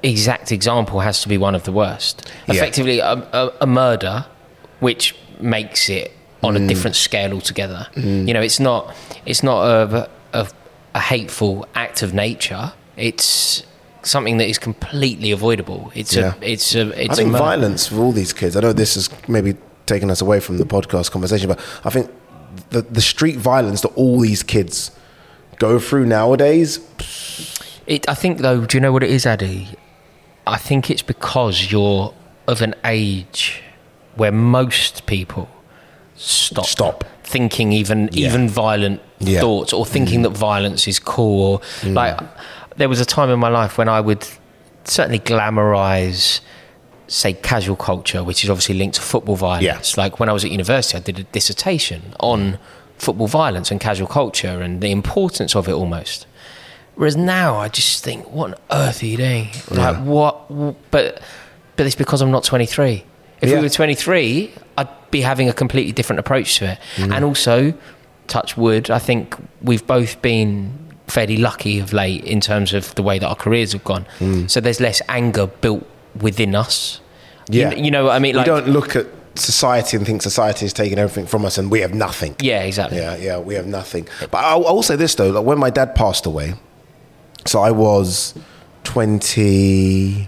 exact 0.04 0.52
example 0.52 1.00
has 1.02 1.22
to 1.22 1.30
be 1.30 1.38
one 1.38 1.56
of 1.56 1.64
the 1.64 1.72
worst. 1.72 2.32
Effectively, 2.48 3.00
a, 3.00 3.14
a, 3.14 3.54
a 3.62 3.68
murder, 3.68 4.26
which 4.80 5.16
makes 5.40 5.90
it 5.90 6.12
on 6.44 6.56
a 6.56 6.60
hmm. 6.60 6.68
different 6.68 6.96
scale 6.96 7.34
altogether. 7.34 7.88
Hmm. 7.94 8.28
You 8.28 8.34
know, 8.34 8.42
it's 8.42 8.60
not 8.60 8.96
it's 9.26 9.44
not 9.44 9.64
a, 9.64 10.10
a 10.34 10.48
a 10.94 11.00
hateful 11.00 11.68
act 11.76 12.02
of 12.02 12.14
nature. 12.14 12.74
It's 12.98 13.64
something 14.04 14.38
that 14.38 14.48
is 14.48 14.58
completely 14.58 15.32
avoidable. 15.32 15.92
It's 15.96 16.16
Yeah. 16.16 16.34
a 16.42 16.52
it's 16.54 16.76
a 16.76 16.90
it's 17.02 17.12
I 17.14 17.16
think 17.24 17.34
a 17.36 17.38
violence 17.38 17.88
for 17.88 17.98
all 18.00 18.12
these 18.12 18.34
kids. 18.34 18.56
I 18.56 18.60
know 18.62 18.74
this 18.74 18.96
is 18.98 19.10
maybe 19.28 19.56
taking 19.86 20.10
us 20.12 20.22
away 20.22 20.40
from 20.40 20.58
the 20.58 20.66
podcast 20.66 21.12
conversation, 21.12 21.48
but 21.48 21.60
I 21.86 21.90
think 21.90 22.10
the 22.70 22.82
the 22.82 23.02
street 23.02 23.38
violence 23.38 23.82
that 23.82 23.90
all 23.96 24.20
these 24.20 24.44
kids 24.44 24.92
go 25.60 25.80
through 25.80 26.06
nowadays. 26.06 26.80
It, 27.88 28.08
I 28.10 28.14
think, 28.14 28.40
though, 28.40 28.66
do 28.66 28.78
you 28.78 28.82
know 28.82 28.92
what 28.92 29.04
it 29.04 29.10
is, 29.10 29.26
Addy? 29.26 29.68
I 30.48 30.58
think 30.58 30.90
it's 30.90 31.02
because 31.02 31.72
you're 31.72 32.14
of 32.48 32.62
an 32.62 32.74
age 32.86 33.62
where 34.16 34.32
most 34.32 35.06
people 35.08 35.48
stop, 36.16 36.66
Stop. 36.66 37.04
thinking 37.24 37.72
even 37.74 38.10
Yeah. 38.12 38.28
even 38.30 38.48
violent 38.50 39.02
Yeah. 39.20 39.38
Mm. 39.38 39.42
thoughts 39.42 39.74
or 39.74 39.86
thinking 39.86 40.22
that 40.24 40.30
violence 40.32 40.88
is 40.88 41.00
cool. 41.00 41.62
Or 41.86 41.90
like, 41.92 42.20
there 42.82 42.90
was 42.90 43.00
a 43.00 43.06
time 43.06 43.30
in 43.30 43.40
my 43.40 43.48
life 43.50 43.78
when 43.78 43.88
I 43.88 44.02
would 44.02 44.28
certainly 44.84 45.20
glamorize. 45.20 46.42
Say 47.08 47.34
casual 47.34 47.76
culture, 47.76 48.24
which 48.24 48.46
is 48.46 48.50
obviously 48.50 48.76
linked 48.76 48.96
to 48.96 49.02
football 49.02 49.36
violence. 49.36 49.98
Like 49.98 50.18
when 50.18 50.30
I 50.30 50.32
was 50.34 50.46
at 50.46 50.52
university, 50.52 50.98
I 50.98 51.02
did 51.02 51.20
a 51.20 51.24
dissertation 51.24 52.14
on 52.22 52.58
football 52.98 53.28
violence 53.28 53.70
and 53.70 53.82
casual 53.82 54.08
culture 54.08 54.62
and 54.62 54.80
the 54.80 54.92
importance 54.92 55.54
of 55.54 55.68
it 55.68 55.74
almost. 55.74 56.26
Whereas 56.96 57.18
now, 57.18 57.58
I 57.58 57.68
just 57.68 58.02
think, 58.04 58.32
what 58.32 58.52
on 58.52 58.56
earth 58.72 59.04
are 59.04 59.08
you 59.08 59.18
doing? 59.18 59.50
Like, 59.72 59.98
what? 60.06 60.48
But, 60.92 61.22
but 61.76 61.86
it's 61.86 61.96
because 61.96 62.22
I'm 62.22 62.32
not 62.32 62.46
23. 62.46 63.04
If 63.42 63.50
Yeah. 63.50 63.56
we 63.58 63.64
were 63.64 63.70
23, 63.70 64.54
I'd 64.78 64.88
be 65.12 65.20
having 65.22 65.50
a 65.50 65.54
completely 65.54 65.92
different 65.92 66.22
approach 66.22 66.60
to 66.60 66.72
it. 66.72 66.80
Mm. 66.96 67.14
And 67.14 67.26
also, 67.26 67.74
touch 68.28 68.56
wood, 68.56 68.90
I 68.90 69.00
think 69.00 69.36
we've 69.62 69.86
both 69.86 70.22
been 70.22 70.91
fairly 71.12 71.38
lucky 71.38 71.80
of 71.80 71.94
late 71.94 72.24
in 72.24 72.40
terms 72.42 72.74
of 72.74 72.94
the 72.96 73.04
way 73.04 73.20
that 73.20 73.28
our 73.28 73.36
careers 73.46 73.72
have 73.74 73.84
gone. 73.84 74.06
Mm. 74.20 74.50
So 74.50 74.60
there's 74.62 74.80
less 74.80 75.02
anger 75.10 75.48
built 75.64 75.84
within 76.20 76.56
us. 76.56 77.02
You- 77.50 77.62
Yeah. 77.62 77.74
You, 77.86 77.92
know 77.92 78.04
what 78.06 78.16
I 78.16 78.20
mean? 78.20 78.36
we 78.38 78.44
don't 78.44 78.68
look 78.68 78.96
at 78.96 79.06
society 79.36 79.96
and 79.98 80.06
think 80.06 80.22
society 80.22 80.66
is 80.66 80.74
taking 80.74 80.98
everything 81.00 81.26
from 81.26 81.46
us 81.46 81.58
and 81.58 81.72
we 81.72 81.80
have 81.86 81.94
nothing. 81.94 82.36
yeah, 82.42 82.62
exactly. 82.64 82.98
Yeah, 82.98 83.16
yeah, 83.28 83.38
we 83.40 83.54
have 83.56 83.68
nothing. 83.80 84.08
But 84.32 84.40
I'll, 84.50 84.66
I'll 84.68 84.84
say 84.84 84.96
this 84.98 85.16
though: 85.16 85.30
like 85.32 85.46
when 85.46 85.58
my 85.60 85.70
dad 85.70 85.96
passed 85.96 86.26
away, 86.26 86.54
so 87.46 87.62
I 87.62 87.72
was 87.72 88.34
twenty. 88.84 90.28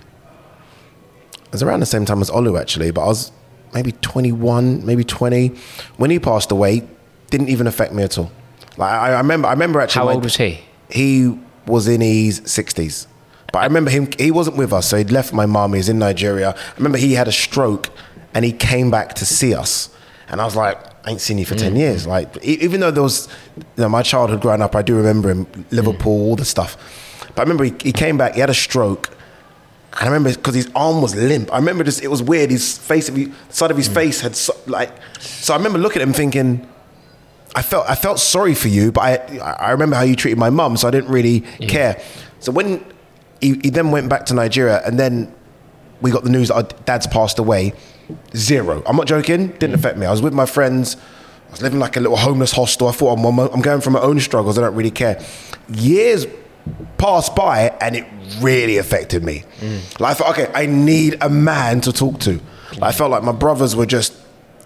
It 1.46 1.52
was 1.52 1.62
around 1.64 1.82
the 1.82 1.86
same 1.86 2.06
time 2.06 2.22
as 2.22 2.30
Olu 2.32 2.60
actually, 2.60 2.92
but 2.92 3.02
I 3.04 3.08
was 3.08 3.32
maybe 3.74 3.92
twenty-one, 4.02 4.86
maybe 4.86 5.04
twenty. 5.04 5.50
When 5.98 6.10
he 6.10 6.20
passed 6.20 6.52
away, 6.52 6.84
didn't 7.30 7.50
even 7.50 7.68
affect 7.68 7.94
me 7.94 8.04
at 8.04 8.18
all. 8.18 8.32
Like 8.78 8.92
I 8.92 9.18
remember, 9.18 9.48
I 9.48 9.52
remember 9.52 9.80
actually. 9.82 10.06
How 10.08 10.14
old 10.14 10.24
was 10.24 10.38
he? 10.38 10.62
He 10.94 11.40
was 11.66 11.88
in 11.88 12.02
his 12.02 12.44
sixties. 12.46 13.08
But 13.52 13.60
I 13.60 13.66
remember 13.66 13.90
him. 13.90 14.10
He 14.20 14.30
wasn't 14.30 14.58
with 14.58 14.72
us, 14.72 14.88
so 14.88 14.98
he'd 14.98 15.12
left 15.12 15.34
my 15.34 15.48
mum. 15.48 15.74
He 15.74 15.78
was 15.78 15.90
in 15.90 15.98
Nigeria. 15.98 16.52
I 16.52 16.76
remember 16.78 17.00
he 17.00 17.14
had 17.14 17.28
a 17.28 17.32
stroke, 17.32 17.90
and 18.36 18.46
he 18.46 18.52
came 18.52 18.92
back 18.92 19.16
to 19.16 19.26
see 19.26 19.56
us. 19.56 19.90
And 20.30 20.40
I 20.40 20.46
was 20.46 20.56
like, 20.56 20.78
I 21.06 21.12
ain't 21.12 21.22
seen 21.22 21.40
you 21.40 21.46
for 21.46 21.56
ten 21.56 21.74
mm. 21.74 21.80
years. 21.80 22.06
Like, 22.06 22.38
even 22.44 22.80
though 22.80 22.92
there 22.92 23.04
was, 23.04 23.28
you 23.58 23.64
know, 23.78 23.90
my 23.90 24.04
childhood 24.04 24.42
growing 24.42 24.62
up, 24.62 24.76
I 24.76 24.84
do 24.84 24.96
remember 24.96 25.30
him, 25.30 25.48
Liverpool, 25.72 26.30
all 26.30 26.36
the 26.36 26.46
stuff. 26.46 26.78
But 27.36 27.40
I 27.40 27.42
remember 27.42 27.64
he, 27.64 27.74
he 27.82 27.92
came 27.92 28.18
back. 28.18 28.36
He 28.36 28.40
had 28.40 28.52
a 28.52 28.54
stroke. 28.54 29.10
And 29.94 30.02
I 30.02 30.06
remember 30.06 30.30
because 30.36 30.56
his 30.56 30.70
arm 30.76 31.02
was 31.02 31.16
limp. 31.16 31.52
I 31.52 31.58
remember 31.58 31.84
just 31.84 32.04
it 32.04 32.10
was 32.10 32.22
weird. 32.24 32.52
His 32.52 32.78
face, 32.78 33.10
the 33.10 33.32
side 33.50 33.72
of 33.72 33.78
his 33.78 33.90
mm. 33.90 33.96
face 33.96 34.22
had 34.22 34.36
so, 34.36 34.54
like. 34.68 34.92
So 35.20 35.54
I 35.54 35.58
remember 35.58 35.80
looking 35.80 36.02
at 36.02 36.08
him 36.08 36.14
thinking, 36.14 36.68
I 37.56 37.62
felt 37.62 37.90
I 37.90 37.96
felt 37.96 38.20
sorry 38.20 38.56
for 38.56 38.68
you, 38.68 38.92
but 38.92 39.02
I 39.02 39.38
I 39.38 39.72
remember 39.72 39.96
how 39.96 40.04
you 40.04 40.16
treated 40.16 40.40
my 40.40 40.50
mum, 40.50 40.78
so 40.78 40.88
I 40.88 40.92
didn't 40.92 41.12
really 41.12 41.42
care. 41.68 42.02
So 42.40 42.52
when 42.52 42.84
he, 43.42 43.60
he 43.62 43.70
then 43.70 43.92
went 43.92 44.10
back 44.10 44.26
to 44.28 44.34
Nigeria, 44.34 44.82
and 44.86 45.00
then 45.00 45.34
we 46.02 46.12
got 46.12 46.24
the 46.24 46.30
news 46.30 46.48
that 46.50 46.56
our 46.56 46.64
dad's 46.86 47.08
passed 47.08 47.40
away. 47.40 47.74
Zero. 48.36 48.84
I'm 48.86 48.96
not 48.96 49.08
joking. 49.08 49.48
Didn't 49.48 49.76
affect 49.76 49.98
me. 49.98 50.06
I 50.06 50.12
was 50.12 50.22
with 50.22 50.34
my 50.34 50.46
friends. 50.46 50.98
I 51.48 51.52
was 51.52 51.62
living 51.62 51.80
like 51.80 51.96
a 51.96 52.00
little 52.00 52.18
homeless 52.18 52.52
hostel. 52.52 52.88
I 52.88 52.92
thought 52.92 53.18
oh, 53.18 53.28
I'm, 53.28 53.40
I'm 53.40 53.62
going 53.62 53.80
through 53.82 53.94
my 53.94 54.02
own 54.02 54.20
struggles. 54.20 54.58
I 54.58 54.62
don't 54.62 54.76
really 54.76 54.92
care. 54.92 55.24
Years 55.70 56.26
passed 56.98 57.36
by, 57.36 57.76
and 57.80 57.96
it 57.96 58.06
really 58.40 58.78
affected 58.78 59.24
me. 59.24 59.44
Mm. 59.60 60.00
Like 60.00 60.12
I 60.12 60.14
thought, 60.16 60.30
okay, 60.32 60.52
I 60.54 60.66
need 60.66 61.18
a 61.22 61.30
man 61.30 61.82
to 61.82 61.94
talk 61.94 62.20
to. 62.22 62.40
Like, 62.72 62.84
I 62.84 62.92
felt 62.92 63.12
like 63.12 63.24
my 63.24 63.32
brothers 63.32 63.76
were 63.76 63.86
just 63.86 64.14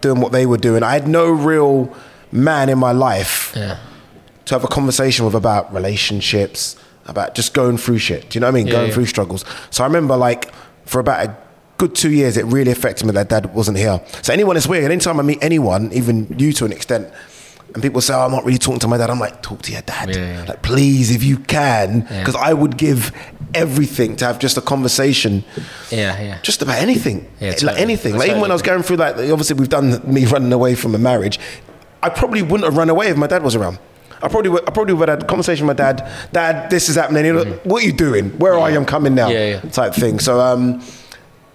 doing 0.01 0.21
what 0.21 0.31
they 0.31 0.45
were 0.45 0.57
doing. 0.57 0.83
I 0.83 0.93
had 0.93 1.07
no 1.07 1.29
real 1.29 1.93
man 2.31 2.69
in 2.69 2.77
my 2.77 2.91
life 2.91 3.53
Yeah. 3.55 3.77
to 4.45 4.55
have 4.55 4.63
a 4.63 4.67
conversation 4.67 5.25
with 5.25 5.35
about 5.35 5.73
relationships, 5.73 6.75
about 7.05 7.35
just 7.35 7.53
going 7.53 7.77
through 7.77 7.99
shit. 7.99 8.29
Do 8.29 8.37
you 8.37 8.41
know 8.41 8.47
what 8.47 8.51
I 8.55 8.57
mean? 8.57 8.67
Yeah, 8.67 8.73
going 8.73 8.87
yeah. 8.87 8.93
through 8.93 9.05
struggles. 9.05 9.45
So 9.69 9.83
I 9.83 9.87
remember 9.87 10.15
like 10.17 10.51
for 10.85 10.99
about 10.99 11.25
a 11.25 11.35
good 11.77 11.95
two 11.95 12.11
years, 12.11 12.37
it 12.37 12.45
really 12.45 12.71
affected 12.71 13.05
me 13.05 13.11
that 13.13 13.29
dad 13.29 13.53
wasn't 13.53 13.77
here. 13.77 14.01
So 14.21 14.33
anyone 14.33 14.57
is 14.57 14.67
weird. 14.67 14.91
Anytime 14.91 15.19
I 15.19 15.23
meet 15.23 15.39
anyone, 15.41 15.91
even 15.93 16.33
you 16.37 16.51
to 16.53 16.65
an 16.65 16.71
extent, 16.71 17.07
and 17.73 17.83
people 17.83 17.99
say, 18.01 18.13
oh, 18.13 18.21
I'm 18.21 18.31
not 18.31 18.45
really 18.45 18.57
talking 18.57 18.79
to 18.79 18.87
my 18.87 18.97
dad. 18.97 19.09
I'm 19.09 19.19
like, 19.19 19.41
talk 19.41 19.61
to 19.63 19.71
your 19.71 19.81
dad. 19.81 20.15
Yeah. 20.15 20.45
Like, 20.47 20.63
please, 20.63 21.11
if 21.11 21.21
you 21.21 21.37
can, 21.37 22.01
because 22.01 22.35
I 22.35 22.53
would 22.53 22.77
give 22.77 23.11
everything 23.53 24.15
to 24.17 24.25
have 24.25 24.39
just 24.39 24.57
a 24.57 24.61
conversation 24.61 25.43
Yeah, 25.91 26.19
yeah. 26.21 26.37
just 26.41 26.61
about 26.61 26.77
anything. 26.81 27.29
Yeah, 27.39 27.55
like 27.63 27.77
anything. 27.77 28.17
Like 28.17 28.29
even 28.29 28.41
when 28.41 28.51
I 28.51 28.53
was 28.53 28.61
going 28.61 28.83
through 28.83 28.97
that, 28.97 29.15
obviously 29.19 29.55
we've 29.57 29.69
done 29.69 30.01
me 30.11 30.25
running 30.25 30.51
away 30.53 30.75
from 30.75 30.95
a 30.95 30.97
marriage. 30.97 31.39
I 32.07 32.09
probably 32.09 32.41
wouldn't 32.41 32.63
have 32.63 32.77
run 32.77 32.89
away 32.89 33.07
if 33.09 33.17
my 33.17 33.27
dad 33.27 33.43
was 33.43 33.53
around. 33.53 33.79
I 34.21 34.29
probably 34.29 34.49
would, 34.49 34.67
I 34.67 34.71
probably 34.71 34.93
would 34.93 35.09
have 35.09 35.19
had 35.19 35.23
a 35.23 35.27
conversation 35.27 35.67
with 35.67 35.77
my 35.77 35.83
dad. 35.83 36.09
Dad, 36.31 36.69
this 36.69 36.87
is 36.87 36.95
happening. 36.95 37.25
You 37.25 37.33
know, 37.33 37.43
What 37.65 37.83
are 37.83 37.85
you 37.85 37.91
doing? 37.91 38.29
Where 38.39 38.53
are 38.53 38.71
you? 38.71 38.77
I'm 38.77 38.85
coming 38.85 39.13
now. 39.13 39.27
Mm-hmm. 39.27 39.59
Yeah, 39.59 39.61
yeah. 39.63 39.69
Type 39.71 39.93
thing. 39.93 40.19
So 40.19 40.39
um, 40.39 40.81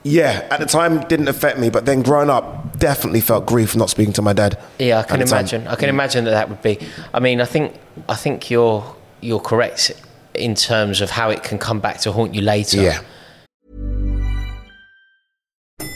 yeah, 0.02 0.46
at 0.50 0.60
the 0.60 0.66
time 0.66 1.00
didn't 1.08 1.28
affect 1.28 1.58
me, 1.58 1.70
but 1.70 1.86
then 1.86 2.02
growing 2.02 2.28
up, 2.28 2.78
definitely 2.78 3.22
felt 3.22 3.46
grief 3.46 3.74
not 3.74 3.88
speaking 3.88 4.12
to 4.12 4.22
my 4.22 4.34
dad. 4.34 4.60
Yeah, 4.78 4.98
I 4.98 5.02
can 5.04 5.20
the 5.20 5.24
time. 5.24 5.38
imagine. 5.38 5.66
I 5.68 5.74
can 5.74 5.88
imagine 5.88 6.24
that 6.26 6.32
that 6.32 6.48
would 6.50 6.60
be. 6.60 6.78
I 7.14 7.18
mean, 7.20 7.40
I 7.40 7.46
think 7.46 7.74
I 8.10 8.14
think 8.14 8.50
you're 8.50 8.84
you're 9.22 9.40
correct 9.40 9.90
in 10.34 10.54
terms 10.54 11.00
of 11.00 11.10
how 11.10 11.30
it 11.30 11.42
can 11.42 11.58
come 11.58 11.80
back 11.80 11.98
to 12.02 12.12
haunt 12.12 12.34
you 12.34 12.42
later. 12.42 12.82
Yeah. 12.82 13.00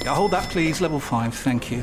Yeah, 0.02 0.14
hold 0.14 0.30
that, 0.30 0.48
please. 0.50 0.80
Level 0.80 1.00
5, 1.00 1.34
thank 1.34 1.70
you. 1.70 1.82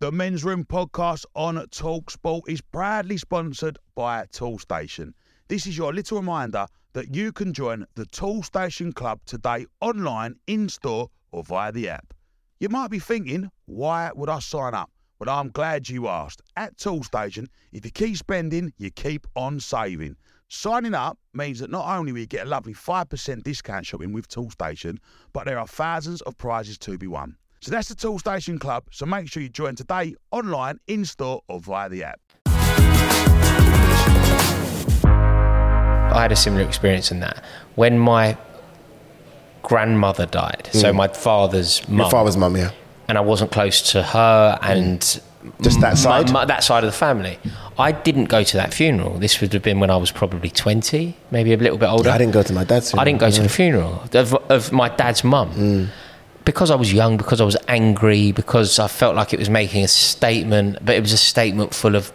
The 0.00 0.10
Men's 0.10 0.44
Room 0.44 0.64
podcast 0.64 1.26
on 1.34 1.56
Talksport 1.56 2.48
is 2.48 2.62
proudly 2.62 3.18
sponsored 3.18 3.78
by 3.94 4.24
Toolstation. 4.32 5.12
This 5.48 5.66
is 5.66 5.76
your 5.76 5.92
little 5.92 6.16
reminder 6.16 6.64
that 6.94 7.14
you 7.14 7.32
can 7.32 7.52
join 7.52 7.84
the 7.96 8.06
Toolstation 8.06 8.94
Club 8.94 9.20
today 9.26 9.66
online, 9.82 10.36
in 10.46 10.70
store, 10.70 11.10
or 11.32 11.44
via 11.44 11.70
the 11.70 11.90
app. 11.90 12.14
You 12.60 12.70
might 12.70 12.90
be 12.90 12.98
thinking, 12.98 13.50
why 13.66 14.10
would 14.14 14.30
I 14.30 14.38
sign 14.38 14.72
up? 14.72 14.90
Well, 15.18 15.38
I'm 15.38 15.50
glad 15.50 15.90
you 15.90 16.08
asked. 16.08 16.40
At 16.56 16.78
Toolstation, 16.78 17.48
if 17.70 17.84
you 17.84 17.90
keep 17.90 18.16
spending, 18.16 18.72
you 18.78 18.90
keep 18.90 19.26
on 19.36 19.60
saving. 19.60 20.16
Signing 20.48 20.94
up 20.94 21.18
means 21.34 21.58
that 21.58 21.70
not 21.70 21.86
only 21.86 22.12
will 22.12 22.20
you 22.20 22.26
get 22.26 22.46
a 22.46 22.48
lovely 22.48 22.72
5% 22.72 23.42
discount 23.42 23.84
shopping 23.84 24.14
with 24.14 24.28
Toolstation, 24.28 24.96
but 25.34 25.44
there 25.44 25.58
are 25.58 25.66
thousands 25.66 26.22
of 26.22 26.38
prizes 26.38 26.78
to 26.78 26.96
be 26.96 27.06
won. 27.06 27.36
So 27.62 27.70
that's 27.70 27.88
the 27.90 27.94
Tool 27.94 28.18
Station 28.18 28.58
Club. 28.58 28.84
So 28.90 29.04
make 29.04 29.28
sure 29.30 29.42
you 29.42 29.50
join 29.50 29.74
today 29.74 30.14
online, 30.30 30.80
in 30.86 31.04
store, 31.04 31.42
or 31.46 31.60
via 31.60 31.90
the 31.90 32.04
app. 32.04 32.18
I 36.14 36.22
had 36.22 36.32
a 36.32 36.36
similar 36.36 36.66
experience 36.66 37.10
in 37.10 37.20
that 37.20 37.44
when 37.74 37.98
my 37.98 38.38
grandmother 39.62 40.24
died. 40.24 40.70
So 40.72 40.90
my 40.94 41.08
father's 41.08 41.86
mum. 41.86 41.98
Your 41.98 42.10
father's 42.10 42.38
mum, 42.38 42.56
yeah. 42.56 42.70
and 43.08 43.18
I 43.18 43.20
wasn't 43.20 43.52
close 43.52 43.92
to 43.92 44.02
her 44.02 44.58
and 44.62 45.00
Just 45.60 45.80
that 45.82 45.98
side? 45.98 46.32
my- 46.32 46.46
that 46.46 46.64
side 46.64 46.82
of 46.82 46.90
the 46.90 46.96
family. 46.96 47.38
I 47.78 47.92
didn't 47.92 48.24
go 48.26 48.42
to 48.42 48.56
that 48.56 48.72
funeral. 48.72 49.18
This 49.18 49.38
would 49.42 49.52
have 49.52 49.62
been 49.62 49.80
when 49.80 49.90
I 49.90 49.98
was 49.98 50.10
probably 50.10 50.48
twenty, 50.50 51.14
maybe 51.30 51.52
a 51.52 51.58
little 51.58 51.76
bit 51.78 51.90
older. 51.90 52.08
I 52.08 52.16
didn't 52.16 52.32
go 52.32 52.42
to 52.42 52.52
my 52.54 52.64
dad's. 52.64 52.94
I 52.94 53.04
didn't 53.04 53.20
go 53.20 53.30
to 53.30 53.42
the 53.42 53.48
funeral 53.50 54.02
of, 54.14 54.34
of 54.50 54.72
my 54.72 54.88
dad's 54.88 55.22
mum 55.24 55.50
Mm. 55.52 55.88
Because 56.50 56.70
I 56.70 56.74
was 56.76 56.92
young, 56.92 57.16
because 57.16 57.40
I 57.40 57.44
was 57.44 57.56
angry, 57.68 58.32
because 58.32 58.78
I 58.78 58.88
felt 58.88 59.14
like 59.16 59.32
it 59.32 59.38
was 59.38 59.48
making 59.50 59.84
a 59.84 59.88
statement, 59.88 60.78
but 60.84 60.94
it 60.96 61.00
was 61.00 61.12
a 61.12 61.16
statement 61.32 61.74
full 61.74 61.94
of 61.96 62.12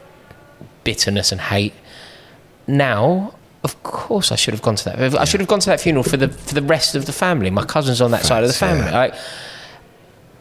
bitterness 0.84 1.32
and 1.32 1.42
hate. 1.42 1.74
Now, 2.68 3.34
of 3.63 3.82
course, 3.84 4.32
I 4.32 4.36
should 4.36 4.54
have 4.54 4.62
gone 4.62 4.75
to 4.75 4.84
that. 4.86 5.15
I 5.15 5.25
should 5.25 5.39
have 5.39 5.50
gone 5.50 5.60
to 5.62 5.70
that 5.70 5.80
funeral 5.82 6.04
for 6.04 6.18
the 6.18 6.27
for 6.30 6.54
the 6.56 6.62
rest 6.62 6.96
of 6.96 7.06
the 7.06 7.13
family. 7.13 7.50
My 7.50 7.65
cousins 7.65 8.01
on 8.01 8.12
that 8.12 8.24
side 8.25 8.44
of 8.44 8.50
the 8.50 8.54
family. 8.56 8.86
yeah. 8.86 8.98
Like, 9.00 9.13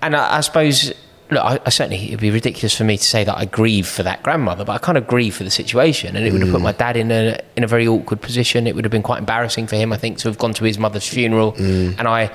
and 0.03 0.15
I, 0.17 0.37
I 0.39 0.41
suppose, 0.41 0.93
look, 1.31 1.43
I, 1.45 1.59
I 1.65 1.71
certainly 1.71 2.07
it'd 2.09 2.21
be 2.21 2.31
ridiculous 2.31 2.77
for 2.77 2.85
me 2.85 2.97
to 2.99 3.05
say 3.05 3.25
that 3.25 3.37
I 3.37 3.45
grieve 3.47 3.87
for 3.87 4.03
that 4.03 4.23
grandmother, 4.23 4.65
but 4.65 4.73
I 4.73 4.79
kind 4.79 4.99
of 4.99 5.07
grieve 5.07 5.35
for 5.35 5.45
the 5.45 5.51
situation, 5.51 6.17
and 6.17 6.27
it 6.27 6.33
would 6.33 6.43
have 6.43 6.51
put 6.51 6.61
Mm. 6.61 6.65
my 6.65 6.73
dad 6.73 6.97
in 6.97 7.11
a 7.11 7.39
in 7.57 7.65
a 7.65 7.67
very 7.67 7.87
awkward 7.89 8.21
position. 8.21 8.67
It 8.67 8.75
would 8.75 8.85
have 8.85 8.93
been 8.93 9.03
quite 9.03 9.19
embarrassing 9.21 9.67
for 9.67 9.77
him, 9.77 9.93
I 9.93 9.97
think, 9.97 10.19
to 10.19 10.29
have 10.29 10.39
gone 10.39 10.53
to 10.55 10.65
his 10.65 10.79
mother's 10.79 11.07
funeral, 11.09 11.53
Mm. 11.53 11.99
and 11.99 12.09
I 12.09 12.31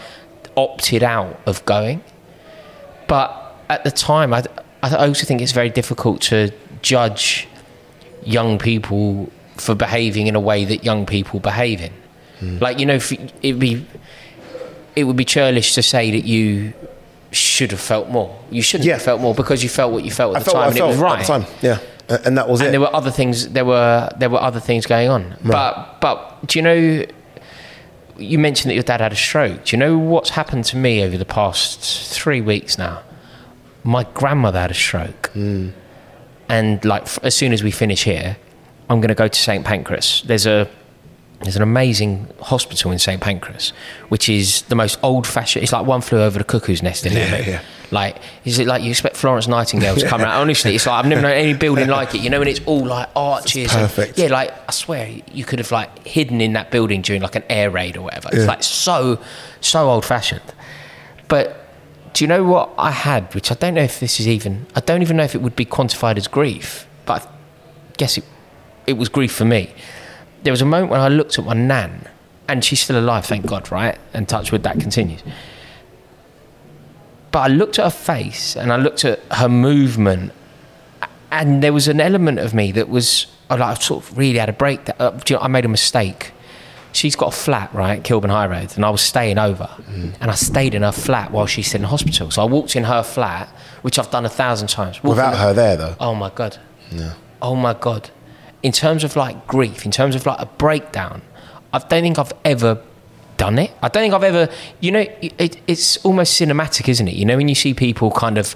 opted 0.59 1.03
out 1.03 1.39
of 1.45 1.63
going. 1.65 2.03
But 3.07 3.29
at 3.69 3.83
the 3.83 3.91
time, 3.91 4.33
I 4.33 4.43
I 4.83 5.07
also 5.07 5.25
think 5.25 5.41
it's 5.41 5.51
very 5.61 5.69
difficult 5.69 6.21
to 6.29 6.51
judge 6.81 7.47
young 8.23 8.57
people 8.59 9.29
for 9.57 9.75
behaving 9.75 10.27
in 10.27 10.35
a 10.35 10.39
way 10.39 10.65
that 10.65 10.83
young 10.83 11.05
people 11.05 11.39
behave 11.39 11.81
in. 11.81 11.93
Hmm. 12.39 12.57
Like 12.65 12.79
you 12.79 12.85
know, 12.85 12.99
it'd 13.41 13.59
be 13.59 13.85
it 14.95 15.03
would 15.05 15.17
be 15.17 15.25
churlish 15.25 15.73
to 15.75 15.81
say 15.81 16.11
that 16.11 16.25
you 16.25 16.73
should 17.31 17.71
have 17.71 17.79
felt 17.79 18.09
more. 18.09 18.29
You 18.49 18.61
shouldn't 18.61 18.87
Yeah. 18.87 18.93
have 18.93 19.03
felt 19.03 19.21
more 19.21 19.35
because 19.35 19.63
you 19.63 19.69
felt 19.69 19.91
what 19.93 20.03
you 20.03 20.11
felt 20.11 20.35
at 20.35 20.41
I 20.41 20.43
the 20.43 20.51
time, 20.51 20.69
and 20.69 20.77
it 20.77 20.83
was 20.83 20.97
right. 20.97 21.19
at 21.19 21.27
the 21.27 21.33
time. 21.33 21.45
Yeah, 21.61 21.77
and 22.25 22.37
that 22.37 22.47
was 22.49 22.59
it. 22.61 22.65
And 22.65 22.69
it. 22.69 22.71
there 22.73 22.81
were 22.81 22.95
other 22.95 23.11
things. 23.11 23.49
There 23.49 23.65
were 23.65 24.09
there 24.19 24.29
were 24.29 24.41
other 24.49 24.59
things 24.59 24.85
going 24.85 25.09
on. 25.09 25.35
But 25.43 26.01
but 26.01 26.17
do 26.47 26.59
you 26.59 26.63
know? 26.63 27.05
You 28.19 28.37
mentioned 28.39 28.69
that 28.69 28.75
your 28.75 28.83
dad 28.83 29.01
had 29.01 29.11
a 29.11 29.15
stroke. 29.15 29.65
Do 29.65 29.75
you 29.75 29.79
know 29.79 29.97
what's 29.97 30.29
happened 30.31 30.65
to 30.65 30.77
me 30.77 31.03
over 31.03 31.17
the 31.17 31.25
past 31.25 31.79
three 32.13 32.41
weeks 32.41 32.77
now? 32.77 33.01
My 33.83 34.03
grandmother 34.13 34.59
had 34.59 34.71
a 34.71 34.75
stroke, 34.75 35.27
Hmm. 35.33 35.69
and 36.49 36.83
like 36.83 37.03
f- 37.03 37.19
as 37.23 37.33
soon 37.35 37.53
as 37.53 37.63
we 37.63 37.71
finish 37.71 38.03
here, 38.03 38.37
I'm 38.89 38.99
going 38.99 39.09
to 39.09 39.15
go 39.15 39.27
to 39.27 39.39
St 39.39 39.63
Pancras. 39.63 40.21
There's 40.25 40.45
a 40.45 40.67
there's 41.41 41.55
an 41.55 41.61
amazing 41.61 42.27
hospital 42.41 42.91
in 42.91 42.99
St 42.99 43.21
Pancras, 43.21 43.71
which 44.09 44.27
is 44.27 44.63
the 44.63 44.75
most 44.75 44.99
old-fashioned. 45.01 45.63
It's 45.63 45.71
like 45.71 45.85
one 45.85 46.01
flew 46.01 46.21
over 46.21 46.37
the 46.37 46.43
cuckoo's 46.43 46.83
nest 46.83 47.05
in. 47.05 47.13
Yeah, 47.13 47.31
mate. 47.31 47.47
yeah. 47.47 47.61
Like, 47.91 48.17
is 48.45 48.59
it 48.59 48.67
like 48.67 48.83
you 48.83 48.89
expect 48.91 49.15
Florence 49.15 49.47
Nightingale 49.47 49.95
to 49.95 50.07
come 50.07 50.21
out? 50.21 50.39
Honestly, 50.41 50.75
it's 50.75 50.85
like 50.85 50.95
I've 51.03 51.09
never 51.09 51.21
known 51.21 51.31
any 51.31 51.53
building 51.53 51.87
like 51.87 52.13
it. 52.13 52.21
You 52.21 52.29
know, 52.29 52.41
and 52.41 52.49
it's 52.49 52.59
all 52.65 52.85
like 52.85 53.09
arches. 53.15 53.71
and- 53.73 53.81
perfect. 53.87 54.17
yeah, 54.17 54.27
like 54.27 54.51
I 54.67 54.71
swear 54.71 55.09
you 55.31 55.45
could 55.45 55.59
have 55.59 55.71
like 55.71 56.05
hidden 56.05 56.39
in 56.41 56.53
that 56.53 56.71
building 56.71 57.01
during 57.01 57.21
like 57.21 57.35
an 57.35 57.43
air 57.49 57.71
raid 57.71 57.95
or 57.97 58.01
whatever. 58.01 58.29
It's 58.29 58.39
Yeah. 58.39 58.45
like 58.45 58.61
so, 58.63 59.19
so 59.61 59.89
old-fashioned. 59.89 60.41
But 61.29 61.65
do 62.13 62.23
you 62.23 62.27
know 62.27 62.43
what 62.43 62.69
I 62.77 62.91
had? 62.91 63.33
Which 63.33 63.49
I 63.51 63.55
don't 63.55 63.73
know 63.75 63.81
if 63.83 63.99
this 63.99 64.19
is 64.19 64.27
even. 64.27 64.65
I 64.75 64.81
don't 64.81 65.01
even 65.01 65.15
know 65.17 65.23
if 65.23 65.33
it 65.35 65.41
would 65.41 65.55
be 65.55 65.65
quantified 65.65 66.17
as 66.17 66.27
grief. 66.27 66.85
But 67.05 67.25
I 67.25 67.29
guess 67.97 68.17
it 68.17 68.23
it 68.85 68.97
was 68.97 69.09
grief 69.09 69.31
for 69.31 69.45
me. 69.45 69.73
There 70.43 70.51
was 70.53 70.61
a 70.61 70.65
moment 70.65 70.91
when 70.91 71.01
I 71.01 71.07
looked 71.09 71.37
at 71.37 71.45
my 71.45 71.53
nan, 71.53 72.07
and 72.47 72.63
she's 72.63 72.79
still 72.81 72.97
alive, 72.99 73.25
thank 73.25 73.45
God, 73.45 73.71
right? 73.71 73.97
And 74.13 74.27
touch 74.27 74.51
wood, 74.51 74.63
that 74.63 74.79
continues. 74.79 75.21
But 77.31 77.39
I 77.39 77.47
looked 77.47 77.77
at 77.77 77.83
her 77.85 77.89
face 77.91 78.55
and 78.55 78.73
I 78.73 78.77
looked 78.77 79.05
at 79.05 79.19
her 79.33 79.49
movement, 79.49 80.31
and 81.31 81.61
there 81.61 81.73
was 81.73 81.87
an 81.87 82.01
element 82.01 82.39
of 82.39 82.53
me 82.53 82.71
that 82.71 82.89
was 82.89 83.27
I 83.51 83.55
like 83.55 83.81
sort 83.81 84.03
of 84.03 84.17
really 84.17 84.39
had 84.39 84.49
a 84.49 84.53
break. 84.53 84.85
That, 84.85 84.99
uh, 84.99 85.11
do 85.11 85.33
you 85.33 85.37
know, 85.39 85.43
I 85.43 85.47
made 85.47 85.65
a 85.65 85.69
mistake. 85.69 86.31
She's 86.91 87.15
got 87.15 87.27
a 87.33 87.37
flat, 87.37 87.71
right, 87.73 88.03
Kilburn 88.03 88.31
High 88.31 88.47
Road, 88.47 88.75
and 88.75 88.83
I 88.83 88.89
was 88.89 89.01
staying 89.01 89.37
over, 89.37 89.69
and 90.19 90.31
I 90.31 90.33
stayed 90.33 90.73
in 90.73 90.81
her 90.81 90.91
flat 90.91 91.29
while 91.31 91.45
she's 91.45 91.75
in 91.75 91.83
hospital. 91.83 92.31
So 92.31 92.41
I 92.41 92.45
walked 92.45 92.75
in 92.75 92.83
her 92.85 93.03
flat, 93.03 93.47
which 93.83 93.99
I've 93.99 94.09
done 94.09 94.25
a 94.25 94.29
thousand 94.29 94.69
times. 94.69 95.03
Without 95.03 95.37
her 95.37 95.53
there, 95.53 95.77
though. 95.77 95.95
Oh 95.99 96.15
my 96.15 96.31
god. 96.31 96.57
Oh 97.43 97.55
my 97.55 97.75
god. 97.75 98.09
In 98.61 98.71
terms 98.71 99.03
of 99.03 99.15
like 99.15 99.47
grief, 99.47 99.85
in 99.85 99.91
terms 99.91 100.15
of 100.15 100.25
like 100.25 100.39
a 100.39 100.45
breakdown, 100.45 101.21
I 101.73 101.79
don't 101.79 102.01
think 102.01 102.19
I've 102.19 102.33
ever 102.43 102.81
done 103.37 103.57
it. 103.57 103.71
I 103.81 103.87
don't 103.87 104.03
think 104.03 104.13
I've 104.13 104.23
ever. 104.23 104.49
You 104.81 104.91
know, 104.91 105.05
it, 105.21 105.61
it's 105.67 105.97
almost 106.05 106.39
cinematic, 106.39 106.89
isn't 106.89 107.07
it? 107.07 107.15
You 107.15 107.25
know, 107.25 107.37
when 107.37 107.47
you 107.47 107.55
see 107.55 107.73
people 107.73 108.11
kind 108.11 108.37
of 108.37 108.55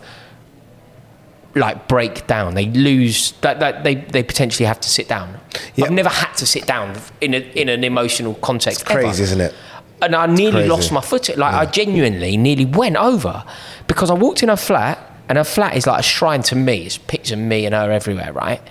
like 1.55 1.87
break 1.87 2.27
down, 2.27 2.55
they 2.55 2.65
lose 2.65 3.31
that, 3.41 3.59
that 3.59 3.83
they 3.83 3.95
they 3.95 4.23
potentially 4.23 4.65
have 4.65 4.79
to 4.81 4.89
sit 4.89 5.07
down. 5.07 5.39
Yeah. 5.75 5.85
I've 5.85 5.91
never 5.91 6.09
had 6.09 6.33
to 6.35 6.45
sit 6.45 6.65
down 6.65 6.99
in 7.21 7.33
a, 7.33 7.37
in 7.37 7.69
an 7.69 7.83
emotional 7.83 8.33
context. 8.35 8.81
It's 8.81 8.89
crazy, 8.89 9.07
ever 9.07 9.23
isn't 9.23 9.41
it? 9.41 9.55
and 10.03 10.15
I 10.15 10.25
nearly 10.25 10.67
lost 10.67 10.91
my 10.91 11.01
footing. 11.01 11.37
Like 11.37 11.53
I 11.53 11.65
genuinely 11.65 12.37
nearly 12.37 12.65
went 12.65 12.97
over 12.97 13.43
because 13.87 14.09
I 14.11 14.13
walked 14.13 14.43
in 14.43 14.49
her 14.49 14.57
flat, 14.57 14.99
and 15.29 15.37
her 15.37 15.43
flat 15.43 15.75
is 15.75 15.87
like 15.87 15.99
a 15.99 16.03
shrine 16.03 16.43
to 16.43 16.55
me. 16.55 16.85
It's 16.85 16.97
pictures 16.97 17.31
of 17.33 17.39
me 17.39 17.65
and 17.65 17.73
her 17.73 17.91
everywhere, 17.91 18.33
right? 18.33 18.61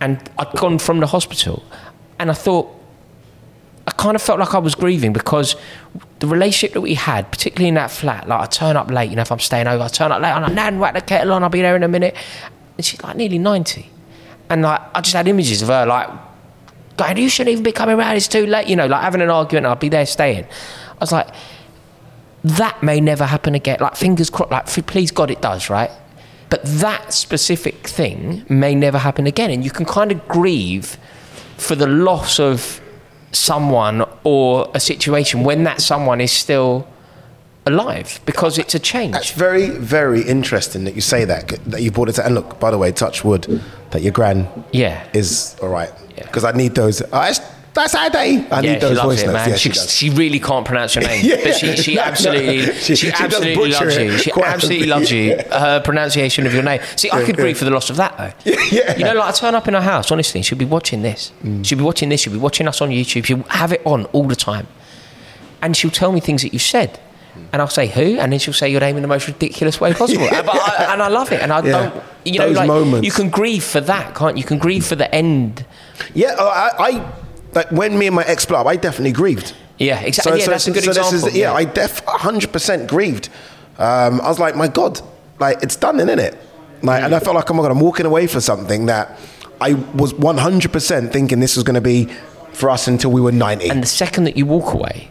And 0.00 0.30
I'd 0.38 0.52
gone 0.52 0.78
from 0.78 1.00
the 1.00 1.06
hospital, 1.06 1.62
and 2.18 2.30
I 2.30 2.34
thought 2.34 2.70
I 3.86 3.92
kind 3.92 4.16
of 4.16 4.22
felt 4.22 4.40
like 4.40 4.54
I 4.54 4.58
was 4.58 4.74
grieving 4.74 5.12
because 5.12 5.56
the 6.18 6.26
relationship 6.26 6.74
that 6.74 6.80
we 6.80 6.94
had, 6.94 7.30
particularly 7.30 7.68
in 7.68 7.74
that 7.74 7.90
flat, 7.90 8.28
like 8.28 8.40
I 8.40 8.46
turn 8.46 8.76
up 8.76 8.90
late, 8.90 9.10
you 9.10 9.16
know, 9.16 9.22
if 9.22 9.30
I'm 9.30 9.38
staying 9.38 9.68
over, 9.68 9.84
I 9.84 9.88
turn 9.88 10.12
up 10.12 10.20
late, 10.20 10.30
and 10.30 10.44
I'm 10.44 10.50
like, 10.50 10.54
Nan, 10.54 10.78
whack 10.80 10.94
the 10.94 11.00
kettle 11.00 11.32
on, 11.32 11.42
I'll 11.42 11.48
be 11.48 11.62
there 11.62 11.76
in 11.76 11.82
a 11.82 11.88
minute. 11.88 12.16
And 12.76 12.84
she's 12.84 13.02
like 13.02 13.16
nearly 13.16 13.38
90. 13.38 13.88
And 14.50 14.62
like, 14.62 14.80
I 14.94 15.00
just 15.00 15.14
had 15.14 15.28
images 15.28 15.62
of 15.62 15.68
her 15.68 15.86
like, 15.86 16.10
going, 16.96 17.16
you 17.16 17.28
shouldn't 17.28 17.52
even 17.52 17.62
be 17.62 17.72
coming 17.72 17.96
around, 17.96 18.16
it's 18.16 18.28
too 18.28 18.46
late, 18.46 18.66
you 18.66 18.76
know, 18.76 18.86
like 18.86 19.02
having 19.02 19.22
an 19.22 19.30
argument, 19.30 19.66
I'll 19.66 19.76
be 19.76 19.88
there 19.88 20.06
staying. 20.06 20.44
I 20.44 20.98
was 21.00 21.12
like, 21.12 21.28
that 22.42 22.82
may 22.82 23.00
never 23.00 23.24
happen 23.24 23.54
again. 23.54 23.78
Like, 23.80 23.96
fingers 23.96 24.30
crossed, 24.30 24.50
like, 24.50 24.66
please 24.86 25.10
God 25.10 25.30
it 25.30 25.40
does, 25.40 25.70
right? 25.70 25.90
But 26.48 26.62
that 26.64 27.12
specific 27.12 27.86
thing 27.88 28.44
may 28.48 28.74
never 28.74 28.98
happen 28.98 29.26
again. 29.26 29.50
And 29.50 29.64
you 29.64 29.70
can 29.70 29.84
kind 29.84 30.12
of 30.12 30.26
grieve 30.28 30.96
for 31.56 31.74
the 31.74 31.86
loss 31.86 32.38
of 32.38 32.80
someone 33.32 34.04
or 34.24 34.70
a 34.74 34.80
situation 34.80 35.42
when 35.44 35.64
that 35.64 35.80
someone 35.80 36.20
is 36.20 36.30
still 36.32 36.86
alive 37.66 38.20
because 38.26 38.58
it's 38.58 38.74
a 38.74 38.78
change. 38.78 39.12
That's 39.12 39.32
very, 39.32 39.70
very 39.70 40.22
interesting 40.22 40.84
that 40.84 40.94
you 40.94 41.00
say 41.00 41.24
that. 41.24 41.48
That 41.66 41.82
you 41.82 41.90
brought 41.90 42.08
it 42.08 42.12
to. 42.14 42.24
And 42.24 42.34
look, 42.34 42.60
by 42.60 42.70
the 42.70 42.78
way, 42.78 42.92
touch 42.92 43.24
wood, 43.24 43.60
that 43.90 44.02
your 44.02 44.12
gran 44.12 44.46
Yeah. 44.72 45.02
is 45.12 45.56
all 45.60 45.68
right. 45.68 45.90
Yeah. 46.16 46.24
Because 46.26 46.44
I 46.44 46.52
need 46.52 46.74
those. 46.76 47.02
Oh, 47.12 47.32
that's, 47.76 47.94
how 47.94 48.08
they. 48.08 48.46
I 48.50 48.60
yeah, 48.60 48.72
need 48.72 48.80
those 48.80 49.00
voice 49.00 49.22
it, 49.22 49.26
notes. 49.26 49.34
man. 49.34 49.48
Yeah, 49.50 49.56
she, 49.56 49.70
she, 49.70 49.88
she 49.88 50.10
really 50.10 50.40
can't 50.40 50.66
pronounce 50.66 50.94
your 50.94 51.04
name, 51.04 51.24
Yeah. 51.24 51.36
but 51.44 51.54
she, 51.54 51.76
she 51.76 51.94
No, 51.94 52.02
no. 52.02 52.06
absolutely, 52.08 52.62
She- 52.74 52.96
she, 52.96 53.06
she 53.06 53.12
absolutely 53.12 53.70
loves 53.70 53.96
you. 53.96 54.18
She 54.18 54.32
absolutely 54.32 54.86
loves 54.86 55.10
you. 55.12 55.36
Her 55.50 55.80
pronunciation 55.84 56.46
of 56.46 56.52
your 56.54 56.62
name. 56.62 56.80
See, 56.96 57.10
I 57.12 57.24
could 57.24 57.36
grieve 57.36 57.58
for 57.58 57.64
the 57.64 57.70
loss 57.70 57.88
of 57.90 57.96
that 57.96 58.16
though. 58.18 58.52
Yeah. 58.70 58.96
You 58.96 59.04
know, 59.04 59.14
like 59.14 59.28
I 59.28 59.36
turn 59.36 59.54
up 59.54 59.68
in 59.68 59.74
her 59.74 59.80
house, 59.80 60.10
honestly, 60.10 60.42
she'll 60.42 60.58
be 60.58 60.64
watching 60.64 61.02
this. 61.02 61.32
Mm. 61.42 61.64
She'll 61.64 61.78
be 61.78 61.84
watching 61.84 62.08
this. 62.08 62.20
She'll 62.22 62.32
be 62.32 62.38
watching 62.38 62.66
us 62.66 62.80
on 62.80 62.88
YouTube. 62.90 63.24
She'll 63.24 63.42
have 63.44 63.72
it 63.72 63.80
on 63.86 64.06
all 64.06 64.24
the 64.26 64.34
time, 64.36 64.66
and 65.62 65.76
she'll 65.76 65.90
tell 65.90 66.10
me 66.12 66.20
things 66.20 66.42
that 66.42 66.52
you've 66.52 66.62
said. 66.62 66.98
And 67.52 67.60
I'll 67.62 67.68
say 67.68 67.86
who, 67.86 68.18
and 68.18 68.32
then 68.32 68.38
she'll 68.40 68.54
say 68.54 68.68
your 68.70 68.80
name 68.80 68.96
in 68.96 69.02
the 69.02 69.08
most 69.08 69.26
ridiculous 69.28 69.78
way 69.80 69.92
possible. 69.92 70.26
But 70.30 70.48
I, 70.48 70.92
and 70.92 71.02
I 71.02 71.08
love 71.08 71.30
it, 71.32 71.40
and 71.42 71.52
I 71.52 71.60
don't, 71.60 72.02
you 72.24 72.38
know, 72.38 72.46
Those 72.48 72.56
like 72.56 72.66
moments. 72.66 73.04
you 73.06 73.12
can 73.12 73.28
grieve 73.30 73.62
for 73.62 73.80
that, 73.82 74.14
can't 74.14 74.36
you? 74.36 74.40
You 74.40 74.46
can 74.46 74.58
grieve 74.58 74.84
for 74.86 74.96
the 74.96 75.14
end. 75.14 75.64
Yeah, 76.14 76.34
oh, 76.38 76.48
I, 76.48 76.70
I 76.78 77.12
like 77.56 77.70
when 77.72 77.98
me 77.98 78.06
and 78.06 78.14
my 78.14 78.22
ex 78.24 78.44
split 78.44 78.58
up, 78.60 78.66
I 78.66 78.76
definitely 78.76 79.12
grieved. 79.12 79.54
Yeah, 79.78 80.00
exactly. 80.00 80.40
yeah, 80.40 80.46
that's 80.46 80.66
a 80.68 80.70
good 80.70 80.84
so 80.84 80.92
this 80.92 80.98
example. 80.98 81.28
is- 81.28 81.36
yeah, 81.36 81.52
I 81.52 81.64
def 81.64 82.04
100% 82.06 82.86
grieved. 82.88 83.28
Um, 83.78 84.20
I 84.22 84.28
was 84.28 84.38
like, 84.38 84.56
my 84.56 84.68
God, 84.68 85.00
like 85.38 85.62
it's 85.62 85.76
done, 85.76 85.96
isn't 86.00 86.18
it? 86.18 86.38
Like, 86.82 87.02
and 87.02 87.14
I 87.14 87.18
felt 87.18 87.36
like, 87.36 87.50
oh 87.50 87.54
my 87.54 87.62
God, 87.62 87.72
I'm 87.72 87.80
walking 87.80 88.06
away 88.06 88.26
for 88.26 88.40
something 88.40 88.86
that 88.86 89.18
I 89.60 89.74
was 89.74 90.12
100% 90.14 91.12
thinking 91.12 91.40
this 91.40 91.56
was 91.56 91.64
going 91.64 91.74
to 91.74 91.80
be 91.80 92.06
for 92.52 92.70
us 92.70 92.88
until 92.88 93.10
we 93.12 93.20
were 93.20 93.32
90. 93.32 93.68
And 93.68 93.82
the 93.82 93.86
second 93.86 94.24
that 94.24 94.36
you 94.36 94.46
walk 94.46 94.72
away, 94.72 95.08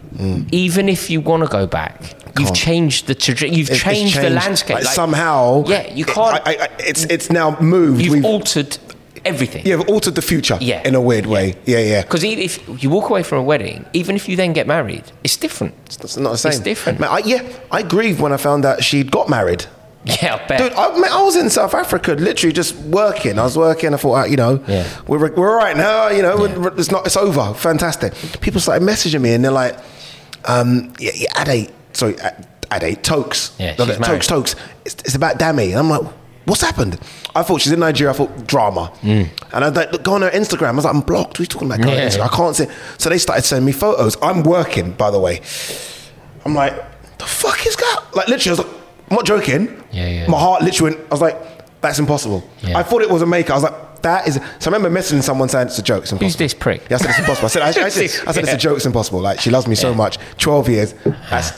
even 0.50 0.88
if 0.88 1.10
you 1.10 1.20
want 1.20 1.42
to 1.44 1.48
go 1.48 1.66
back, 1.66 2.00
you've 2.38 2.50
Mm. 2.50 2.54
Changed 2.56 3.06
the 3.06 3.14
trajectory. 3.14 3.56
You've 3.56 3.70
it's 3.70 3.80
changed, 3.80 4.16
the 4.20 4.30
landscape. 4.30 4.74
Like, 4.76 4.84
Like, 4.84 4.94
somehow, 4.94 5.64
Yeah, 5.66 5.92
you 5.92 6.04
can't. 6.04 6.40
I, 6.46 6.52
I, 6.64 6.68
it's 6.80 7.04
it's 7.04 7.30
now 7.30 7.56
moved. 7.60 8.02
you've 8.02 8.12
We've- 8.14 8.26
altered 8.26 8.76
everything. 9.26 9.66
You've 9.66 9.88
altered 9.88 10.14
the 10.14 10.22
future. 10.22 10.58
Yeah. 10.60 10.86
In 10.88 10.94
a 10.94 11.00
weird 11.00 11.26
way. 11.26 11.54
Yeah, 11.66 11.78
yeah. 11.80 12.02
Because 12.02 12.24
if 12.24 12.82
you 12.82 12.88
walk 12.90 13.10
away 13.10 13.22
from 13.22 13.38
a 13.38 13.42
wedding, 13.42 13.84
even 13.92 14.16
if 14.16 14.28
you 14.28 14.36
then 14.36 14.52
get 14.52 14.66
married, 14.66 15.04
it's 15.24 15.36
different. 15.36 15.74
It's 15.86 16.16
not 16.16 16.30
the 16.32 16.38
same. 16.38 16.50
It's 16.52 16.60
different. 16.60 17.00
Man, 17.00 17.10
I, 17.10 17.18
yeah, 17.18 17.42
I 17.70 17.82
grieved 17.82 18.20
when 18.20 18.32
I 18.32 18.36
found 18.36 18.64
out 18.64 18.82
she'd 18.82 19.10
got 19.10 19.28
married. 19.28 19.66
Yeah, 20.04 20.36
I 20.40 20.46
bet. 20.46 20.58
Dude, 20.60 20.72
I, 20.74 20.96
man, 21.00 21.10
I 21.12 21.20
was 21.22 21.34
in 21.34 21.50
South 21.50 21.74
Africa, 21.74 22.12
literally 22.12 22.52
just 22.52 22.76
working. 22.76 23.40
I 23.40 23.42
was 23.42 23.56
working. 23.58 23.92
I 23.92 23.96
thought, 23.96 24.14
uh, 24.14 24.24
you 24.26 24.36
know, 24.36 24.62
Yeah. 24.68 24.86
we're, 25.08 25.18
we're 25.34 25.50
all 25.50 25.56
right 25.56 25.76
now. 25.76 26.08
You 26.10 26.22
know, 26.22 26.36
we're- 26.36 26.70
it's 26.78 26.92
not. 26.92 27.06
It's 27.06 27.16
over. 27.16 27.52
Fantastic. 27.54 28.14
People 28.40 28.60
started 28.60 28.86
messaging 28.86 29.20
me, 29.20 29.32
and 29.34 29.44
they're 29.44 29.50
like, 29.50 29.76
um, 30.44 30.92
"Yeah, 31.00 31.10
yeah 31.14 31.42
Ade, 31.42 31.72
sorry, 31.92 32.14
Ade, 32.72 33.02
Tokes, 33.02 33.54
Yeah, 33.58 33.74
she's. 33.74 33.98
Tokes, 34.06 34.26
Tokes. 34.28 34.54
It's, 34.84 34.94
it's 35.04 35.14
about 35.16 35.38
Dammy." 35.38 35.72
And 35.72 35.80
I'm 35.80 35.90
like, 35.90 36.06
"What's 36.46 36.62
happened?" 36.62 36.98
I 37.34 37.42
thought 37.42 37.60
she's 37.60 37.72
in 37.72 37.80
Nigeria. 37.80 38.12
I 38.12 38.16
thought 38.16 38.46
drama, 38.46 38.90
mm. 39.02 39.28
and 39.52 39.64
I 39.64 39.68
was 39.68 39.76
like, 39.76 40.02
go 40.02 40.14
on 40.14 40.22
her 40.22 40.30
Instagram." 40.30 40.68
I 40.68 40.72
was 40.72 40.84
like, 40.84 40.94
"I'm 40.94 41.02
blocked. 41.02 41.38
What 41.38 41.40
are 41.40 41.42
you 41.42 41.46
talking 41.46 41.68
about?" 41.68 41.82
Go 41.82 41.90
on 41.90 41.96
Yeah. 41.96 42.08
Instagram. 42.08 42.32
I 42.32 42.36
can't 42.36 42.56
see. 42.56 42.66
So 42.98 43.10
they 43.10 43.18
started 43.18 43.42
sending 43.44 43.66
me 43.66 43.72
photos. 43.72 44.16
I'm 44.22 44.42
working, 44.42 44.92
by 44.92 45.10
the 45.10 45.20
way. 45.20 45.42
I'm 46.44 46.54
like, 46.54 46.74
the 47.18 47.26
fuck 47.26 47.66
is 47.66 47.76
that? 47.76 48.00
Like 48.14 48.28
literally, 48.28 48.56
I 48.58 48.62
was 48.62 48.66
like, 48.66 48.80
I'm 49.10 49.16
not 49.16 49.26
joking. 49.26 49.82
Yeah, 49.92 50.06
yeah. 50.08 50.26
My 50.28 50.38
heart 50.38 50.62
literally 50.62 50.94
went, 50.96 51.06
I 51.06 51.14
was 51.14 51.20
like, 51.20 51.36
that's 51.80 51.98
impossible. 51.98 52.48
Yeah. 52.62 52.78
I 52.78 52.82
thought 52.82 53.02
it 53.02 53.10
was 53.10 53.22
a 53.22 53.26
make. 53.26 53.50
I 53.50 53.54
was 53.54 53.62
like, 53.62 53.74
that 54.02 54.28
is. 54.28 54.34
So 54.58 54.70
I 54.70 54.74
remember 54.74 54.90
messaging 55.00 55.22
someone 55.22 55.48
saying 55.48 55.68
it's 55.68 55.78
a 55.78 55.82
joke. 55.82 56.02
It's 56.04 56.12
impossible. 56.12 56.26
Who's 56.28 56.36
this 56.36 56.54
prick? 56.54 56.82
Yeah, 56.90 56.96
I 56.96 56.98
said 56.98 57.10
it's 57.10 57.18
impossible. 57.18 57.46
I 57.46 57.48
said, 57.48 57.62
I, 57.62 57.68
I 57.68 57.88
said, 57.88 58.02
I 58.28 58.32
said 58.32 58.44
it's 58.44 58.52
a 58.52 58.56
joke. 58.66 58.76
It's 58.76 58.86
impossible. 58.86 59.20
Like 59.20 59.40
she 59.40 59.50
loves 59.50 59.66
me 59.66 59.74
so 59.74 59.94
much. 59.94 60.18
Twelve 60.38 60.68
years. 60.68 60.94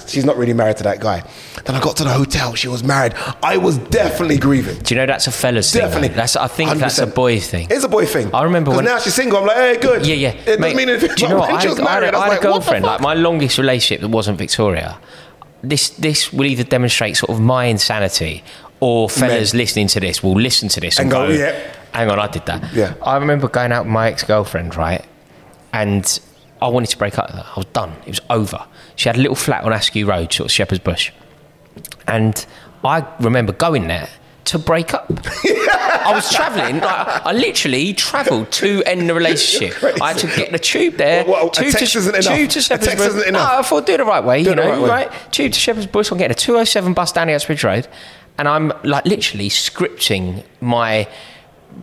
She's 0.07 0.25
not 0.25 0.37
really 0.37 0.53
married 0.55 0.77
to 0.79 0.83
that 0.85 1.01
guy. 1.01 1.23
Then 1.65 1.75
I 1.75 1.81
got 1.81 1.97
to 1.99 2.05
the 2.05 2.11
hotel. 2.13 2.55
She 2.55 2.69
was 2.69 2.83
married. 2.85 3.15
I 3.43 3.57
was 3.57 3.79
definitely 3.79 4.39
grieving. 4.39 4.79
Do 4.79 4.95
you 4.95 5.01
know 5.01 5.07
that's 5.07 5.27
a 5.27 5.33
fella's 5.33 5.71
thing? 5.73 5.83
Definitely. 5.83 6.09
That's 6.09 6.37
I 6.37 6.47
think 6.49 6.71
that's 6.79 6.99
a 6.99 7.07
100%. 7.07 7.15
boy 7.15 7.41
thing. 7.41 7.67
It's 7.71 7.85
a 7.85 7.89
boy 7.89 8.07
thing. 8.07 8.35
I 8.35 8.43
remember 8.45 8.71
when- 8.71 8.85
now 8.85 8.99
she's 8.99 9.15
single. 9.15 9.39
I'm 9.39 9.47
like, 9.47 9.57
hey, 9.57 9.77
good. 9.79 10.07
Yeah, 10.07 10.15
yeah. 10.15 10.29
It 10.31 10.59
doesn't 10.59 10.77
mean 10.77 10.89
anything. 10.89 11.15
Do 11.17 11.23
you 11.25 11.29
know 11.31 11.39
what? 11.41 11.51
I, 11.51 11.61
had- 11.61 11.67
I 11.67 11.75
had, 11.75 11.85
married, 11.85 12.15
a- 12.15 12.17
I 12.17 12.21
I 12.21 12.25
had 12.25 12.29
was 12.29 12.29
a 12.29 12.31
like, 12.31 12.41
the 12.41 12.47
girlfriend. 12.49 12.85
Like 12.85 13.01
my 13.01 13.15
longest 13.15 13.59
relationship 13.59 14.01
that 14.01 14.09
wasn't 14.09 14.39
Victoria. 14.39 14.99
This 15.63 15.91
this 15.91 16.33
will 16.33 16.47
either 16.47 16.63
demonstrate 16.65 17.17
sort 17.17 17.31
of 17.31 17.41
my 17.41 17.65
insanity, 17.65 18.45
or 18.79 19.11
fellas 19.11 19.53
Men. 19.53 19.59
listening 19.59 19.89
to 19.89 19.99
this 20.01 20.23
will 20.23 20.35
listen 20.41 20.69
to 20.69 20.81
this 20.81 20.99
and, 21.01 21.07
And 21.07 21.11
go, 21.11 21.27
go, 21.27 21.33
yeah. 21.33 21.75
"Hang 21.99 22.11
on, 22.11 22.19
I 22.19 22.29
did 22.29 22.47
that." 22.47 22.73
Yeah. 22.73 22.95
I 23.03 23.17
remember 23.17 23.49
going 23.49 23.73
out 23.73 23.85
with 23.85 23.93
my 23.93 24.09
ex 24.09 24.23
girlfriend, 24.25 24.77
right, 24.77 25.05
and 25.73 26.21
I 26.63 26.69
wanted 26.69 26.91
to 26.91 26.99
break 26.99 27.19
up 27.19 27.27
with 27.29 27.37
her. 27.37 27.47
I 27.55 27.57
was 27.57 27.67
done. 27.67 27.93
It 28.07 28.11
was 28.11 28.21
over. 28.31 28.65
She 28.97 29.09
had 29.09 29.17
a 29.17 29.21
little 29.21 29.37
flat 29.37 29.65
on 29.65 29.73
Askew 29.73 30.07
Road, 30.07 30.33
sort 30.33 30.47
of 30.47 30.53
Shepherd's 30.53 30.83
Bush, 30.83 31.13
and 32.07 32.45
I 32.85 33.05
remember 33.21 33.53
going 33.53 33.87
there 33.89 34.09
to 34.47 34.59
break 34.59 34.95
up. 34.95 35.07
I 35.11 36.13
was 36.15 36.33
travelling. 36.33 36.77
Like, 36.81 37.27
I 37.27 37.33
literally 37.33 37.93
travelled 37.93 38.51
to 38.53 38.83
end 38.87 39.09
the 39.11 39.15
relationship. 39.15 39.75
I 40.01 40.13
had 40.13 40.19
to 40.19 40.27
get 40.29 40.53
the 40.53 40.59
tube 40.59 40.95
there. 40.95 41.25
What, 41.25 41.59
a 41.59 41.63
tube 41.63 41.75
to, 41.75 41.85
isn't 41.85 42.15
enough? 42.15 42.35
tube 42.37 42.51
to 42.51 42.59
A 42.59 42.63
Shepherd's 42.63 42.87
text 42.87 43.05
Bush. 43.05 43.09
isn't 43.09 43.29
enough? 43.29 43.53
No, 43.53 43.59
I 43.59 43.63
thought 43.63 43.87
do 43.87 43.93
it 43.93 43.99
the 43.99 44.05
right 44.07 44.25
way. 44.25 44.43
Do 44.43 44.51
you 44.51 44.57
know, 44.57 44.71
right 44.71 44.81
way. 44.81 44.89
right? 44.89 45.13
Tube 45.33 45.53
to 45.53 45.59
Shepherd's 45.59 45.87
Bush. 45.87 46.11
I'm 46.11 46.17
getting 46.17 46.31
a 46.33 46.35
207 46.35 46.95
bus 46.95 47.13
down 47.13 47.27
the 47.27 47.35
Uxbridge 47.35 47.63
Road, 47.63 47.89
and 48.39 48.49
I'm 48.49 48.73
like 48.85 49.05
literally 49.05 49.51
scripting 49.51 50.45
my 50.63 51.07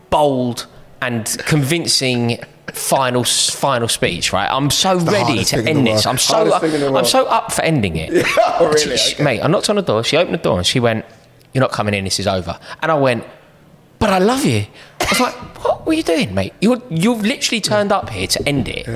bold 0.10 0.68
and 1.02 1.26
convincing 1.46 2.40
final 2.74 3.24
final 3.24 3.88
speech. 3.88 4.34
Right, 4.34 4.50
I'm 4.50 4.70
so 4.70 4.98
ready 4.98 5.44
to 5.46 5.58
end 5.64 5.86
this. 5.88 6.06
I'm 6.06 6.18
so 6.18 6.36
Hardest 6.50 6.60
thing 6.62 6.74
in 6.74 6.82
the 6.94 6.98
I'm 7.00 7.06
so 7.06 7.26
up 7.26 7.52
for 7.52 7.62
ending 7.62 7.96
it. 7.96 8.26
Oh, 8.58 8.68
really? 8.74 8.98
She- 8.98 9.16
Okay. 9.16 9.24
Mate, 9.24 9.42
I 9.42 9.48
knocked 9.48 9.70
on 9.70 9.76
the 9.76 9.82
door. 9.82 10.04
She 10.04 10.16
opened 10.18 10.34
the 10.34 10.42
door 10.44 10.58
and 10.58 10.66
she 10.66 10.80
went, 10.80 11.06
"You're 11.54 11.62
not 11.62 11.72
coming 11.72 11.94
in. 11.94 12.04
This 12.06 12.20
is 12.20 12.28
over." 12.28 12.58
And 12.82 12.92
I 12.92 12.96
went, 12.96 13.24
"But 14.00 14.10
I 14.12 14.20
love 14.20 14.46
you." 14.46 14.66
I 15.02 15.06
was 15.10 15.20
like, 15.20 15.36
"What 15.64 15.86
were 15.86 15.94
you 15.94 16.04
doing, 16.04 16.34
mate? 16.34 16.54
You're 16.62 16.82
you've 16.90 17.22
literally 17.26 17.62
turned 17.62 17.92
up 17.92 18.10
here 18.10 18.28
to 18.28 18.48
end 18.48 18.68
it." 18.68 18.88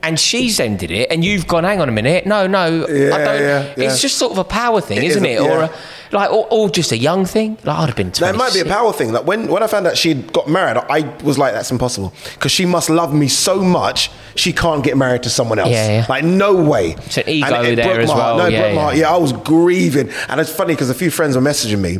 And 0.00 0.18
she's 0.18 0.60
ended 0.60 0.92
it, 0.92 1.10
and 1.10 1.24
you've 1.24 1.48
gone. 1.48 1.64
Hang 1.64 1.80
on 1.80 1.88
a 1.88 1.92
minute. 1.92 2.24
No, 2.24 2.46
no, 2.46 2.86
Yeah, 2.88 3.14
I 3.14 3.18
don't. 3.24 3.40
yeah, 3.40 3.74
yeah. 3.76 3.84
It's 3.84 4.00
just 4.00 4.16
sort 4.16 4.30
of 4.30 4.38
a 4.38 4.44
power 4.44 4.80
thing, 4.80 4.98
It 4.98 5.04
isn't 5.04 5.26
is 5.26 5.40
it? 5.40 5.42
Or 5.44 5.62
a, 5.62 5.70
like, 6.12 6.30
or, 6.30 6.46
or 6.50 6.70
just 6.70 6.92
a 6.92 6.96
young 6.96 7.26
thing. 7.26 7.58
Like 7.64 7.76
I'd 7.78 7.86
have 7.88 7.96
been. 7.96 8.12
Now, 8.20 8.28
it 8.30 8.36
might 8.36 8.54
be 8.54 8.60
a 8.60 8.64
power 8.64 8.92
thing. 8.92 9.12
Like 9.12 9.26
when, 9.26 9.48
when 9.48 9.62
I 9.62 9.66
found 9.66 9.88
out 9.88 9.98
she'd 9.98 10.32
got 10.32 10.48
married, 10.48 10.76
I 10.88 11.00
was 11.24 11.36
like, 11.36 11.52
that's 11.52 11.72
impossible. 11.72 12.14
Because 12.34 12.52
she 12.52 12.64
must 12.64 12.88
love 12.90 13.12
me 13.12 13.26
so 13.26 13.60
much, 13.60 14.10
she 14.36 14.52
can't 14.52 14.84
get 14.84 14.96
married 14.96 15.24
to 15.24 15.30
someone 15.30 15.58
else. 15.58 15.70
Yeah, 15.70 15.88
yeah. 16.00 16.06
Like, 16.08 16.22
no 16.24 16.54
way. 16.54 16.92
It's 16.92 17.18
an 17.18 17.24
ego 17.28 17.46
And 17.56 17.66
it 17.66 17.76
there 17.76 18.00
as 18.00 18.08
heart. 18.08 18.18
well. 18.18 18.38
No, 18.38 18.46
it 18.46 18.52
Yeah, 18.52 18.68
yeah. 18.72 18.80
heart. 18.80 18.96
Yeah, 18.96 19.12
I 19.12 19.16
was 19.16 19.32
grieving. 19.32 20.10
And 20.28 20.40
it's 20.40 20.52
funny 20.54 20.74
because 20.74 20.90
a 20.90 20.94
few 20.94 21.10
friends 21.10 21.34
were 21.34 21.42
messaging 21.42 21.80
me. 21.80 21.98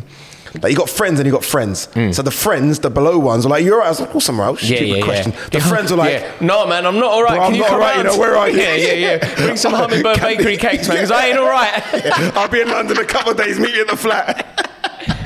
Like, 0.61 0.71
you 0.71 0.77
got 0.77 0.89
friends 0.89 1.19
and 1.19 1.27
you 1.27 1.31
got 1.31 1.43
friends. 1.43 1.87
So 2.15 2.21
the 2.21 2.31
friends, 2.31 2.79
the 2.79 2.89
below 2.89 3.19
ones, 3.19 3.45
were 3.45 3.51
like, 3.51 3.63
you're 3.63 3.75
all 3.75 3.79
right. 3.81 3.87
I 3.87 3.89
was 3.89 3.99
like, 4.01 4.15
oh, 4.15 4.19
somewhere 4.19 4.47
else. 4.47 4.63
Yeah, 4.63 4.77
Stupid 4.77 4.97
yeah, 4.97 5.03
question. 5.03 5.31
yeah. 5.35 5.49
The 5.51 5.61
friends 5.61 5.91
are 5.91 5.95
like. 5.95 6.41
"No, 6.41 6.65
man, 6.67 6.85
I'm 6.85 6.95
not 6.99 7.11
all 7.11 7.23
right. 7.23 7.35
Bro, 7.35 7.43
Can 7.43 7.47
I'm 7.47 7.55
you 7.55 7.61
not 7.61 7.69
come 7.69 7.79
right, 7.79 7.97
you 7.97 8.03
know, 8.03 8.17
where 8.17 8.35
are 8.35 8.49
you? 8.49 8.57
Yeah, 8.59 8.75
yeah, 8.75 8.93
yeah. 8.93 9.35
Bring 9.45 9.57
some 9.57 9.73
hummingbird 9.73 10.19
bakery 10.19 10.57
cakes, 10.57 10.87
man, 10.87 10.97
because 10.97 11.11
I 11.11 11.27
ain't 11.27 11.37
all 11.39 11.47
right. 11.49 11.71
I'll 12.35 12.47
be 12.49 12.61
in 12.61 12.67
London 12.69 12.97
a 12.97 13.05
couple 13.05 13.31
of 13.31 13.37
days, 13.37 13.59
meet 13.59 13.75
you 13.75 13.81
at 13.81 13.87
the 13.87 13.97
flat. 13.97 14.45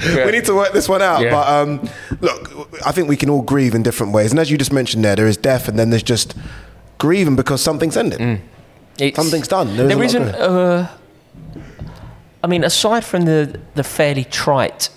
Yeah. 0.06 0.26
We 0.26 0.32
need 0.34 0.46
to 0.46 0.54
work 0.56 0.74
this 0.74 0.90
one 0.90 1.02
out. 1.02 1.22
Yeah. 1.22 1.32
But 1.32 1.48
um, 1.48 1.90
look, 2.20 2.70
I 2.86 2.92
think 2.92 3.08
we 3.08 3.16
can 3.16 3.30
all 3.30 3.42
grieve 3.42 3.74
in 3.74 3.84
different 3.84 4.12
ways. 4.12 4.32
And 4.32 4.40
as 4.40 4.52
you 4.52 4.58
just 4.58 4.74
mentioned 4.74 5.06
there, 5.06 5.16
there 5.16 5.28
is 5.28 5.38
death 5.38 5.68
and 5.70 5.80
then 5.80 5.90
there's 5.92 6.04
just 6.04 6.36
grieving 6.98 7.36
because 7.38 7.62
something's 7.62 7.96
ended. 7.96 8.20
It's- 9.00 9.16
Something's 9.16 9.48
done. 9.48 9.76
There 9.78 9.88
There 9.88 10.04
isn't 10.04 10.22
isn't. 10.22 10.36
Uh, 10.36 10.88
I 12.44 12.48
mean, 12.48 12.64
aside 12.64 13.06
from 13.06 13.24
the 13.26 13.60
the 13.76 13.84
fairly 13.84 14.26
trite, 14.26 14.90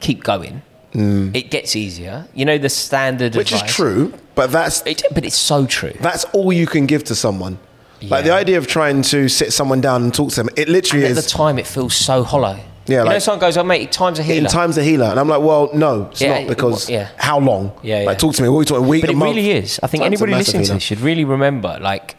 keep 0.00 0.22
going. 0.24 0.62
It 0.94 1.50
gets 1.50 1.76
easier. 1.76 2.26
You 2.34 2.44
know 2.44 2.58
the 2.58 2.68
standard, 2.68 3.32
Mm. 3.34 3.36
Which 3.36 3.52
is 3.52 3.62
true, 3.62 4.12
but 4.34 4.50
that's 4.50 4.82
It, 4.86 5.02
but 5.14 5.24
it's 5.24 5.36
so 5.36 5.64
true. 5.66 5.92
that's 6.00 6.24
all 6.32 6.52
you 6.52 6.66
can 6.66 6.86
give 6.86 7.04
to 7.04 7.14
someone. 7.14 7.58
Like 8.02 8.24
the 8.24 8.32
idea 8.32 8.58
of 8.58 8.66
trying 8.66 9.02
to 9.02 9.28
sit 9.28 9.52
someone 9.52 9.80
down 9.80 10.02
and 10.04 10.14
talk 10.14 10.30
to 10.30 10.36
them, 10.36 10.48
it 10.56 10.68
literally 10.68 11.04
At 11.04 11.12
the 11.14 11.18
is 11.20 11.26
time, 11.26 11.58
it 11.58 11.66
feels 11.66 11.94
so 11.94 12.22
hollow. 12.24 12.56
Yeah, 12.86 13.00
you 13.00 13.04
know, 13.04 13.10
like- 13.12 13.20
someone 13.20 13.40
goes, 13.40 13.56
"Oh, 13.58 13.64
mate, 13.64 13.92
time's 13.92 14.18
a 14.18 14.22
healer 14.22 14.38
in 14.38 14.44
healer." 14.44 14.50
time's 14.50 14.78
a 14.78 14.82
healer. 14.82 15.06
And 15.06 15.20
I'm 15.20 15.28
like, 15.28 15.42
well, 15.42 15.68
no, 15.74 16.08
it's 16.10 16.22
Yeah, 16.22 16.28
not 16.30 16.40
it- 16.42 16.48
because 16.48 16.88
yeah. 16.88 17.08
how 17.16 17.38
long? 17.38 17.72
Yeah, 17.82 18.04
Like, 18.04 18.18
talk 18.18 18.34
to 18.36 18.42
me. 18.42 18.48
What 18.48 18.56
are 18.56 18.58
we 18.60 18.64
talking? 18.64 18.84
A 18.84 18.88
week, 18.88 19.02
but 19.02 19.10
a 19.10 19.12
it 19.12 19.16
month? 19.16 19.34
really 19.36 19.50
is. 19.50 19.78
I 19.82 19.88
think 19.88 20.02
Time's 20.04 20.14
anybody 20.22 20.34
listening 20.38 20.64
to 20.64 20.72
this 20.74 20.82
should 20.82 21.00
really 21.00 21.24
remember, 21.24 21.76
like, 21.82 22.16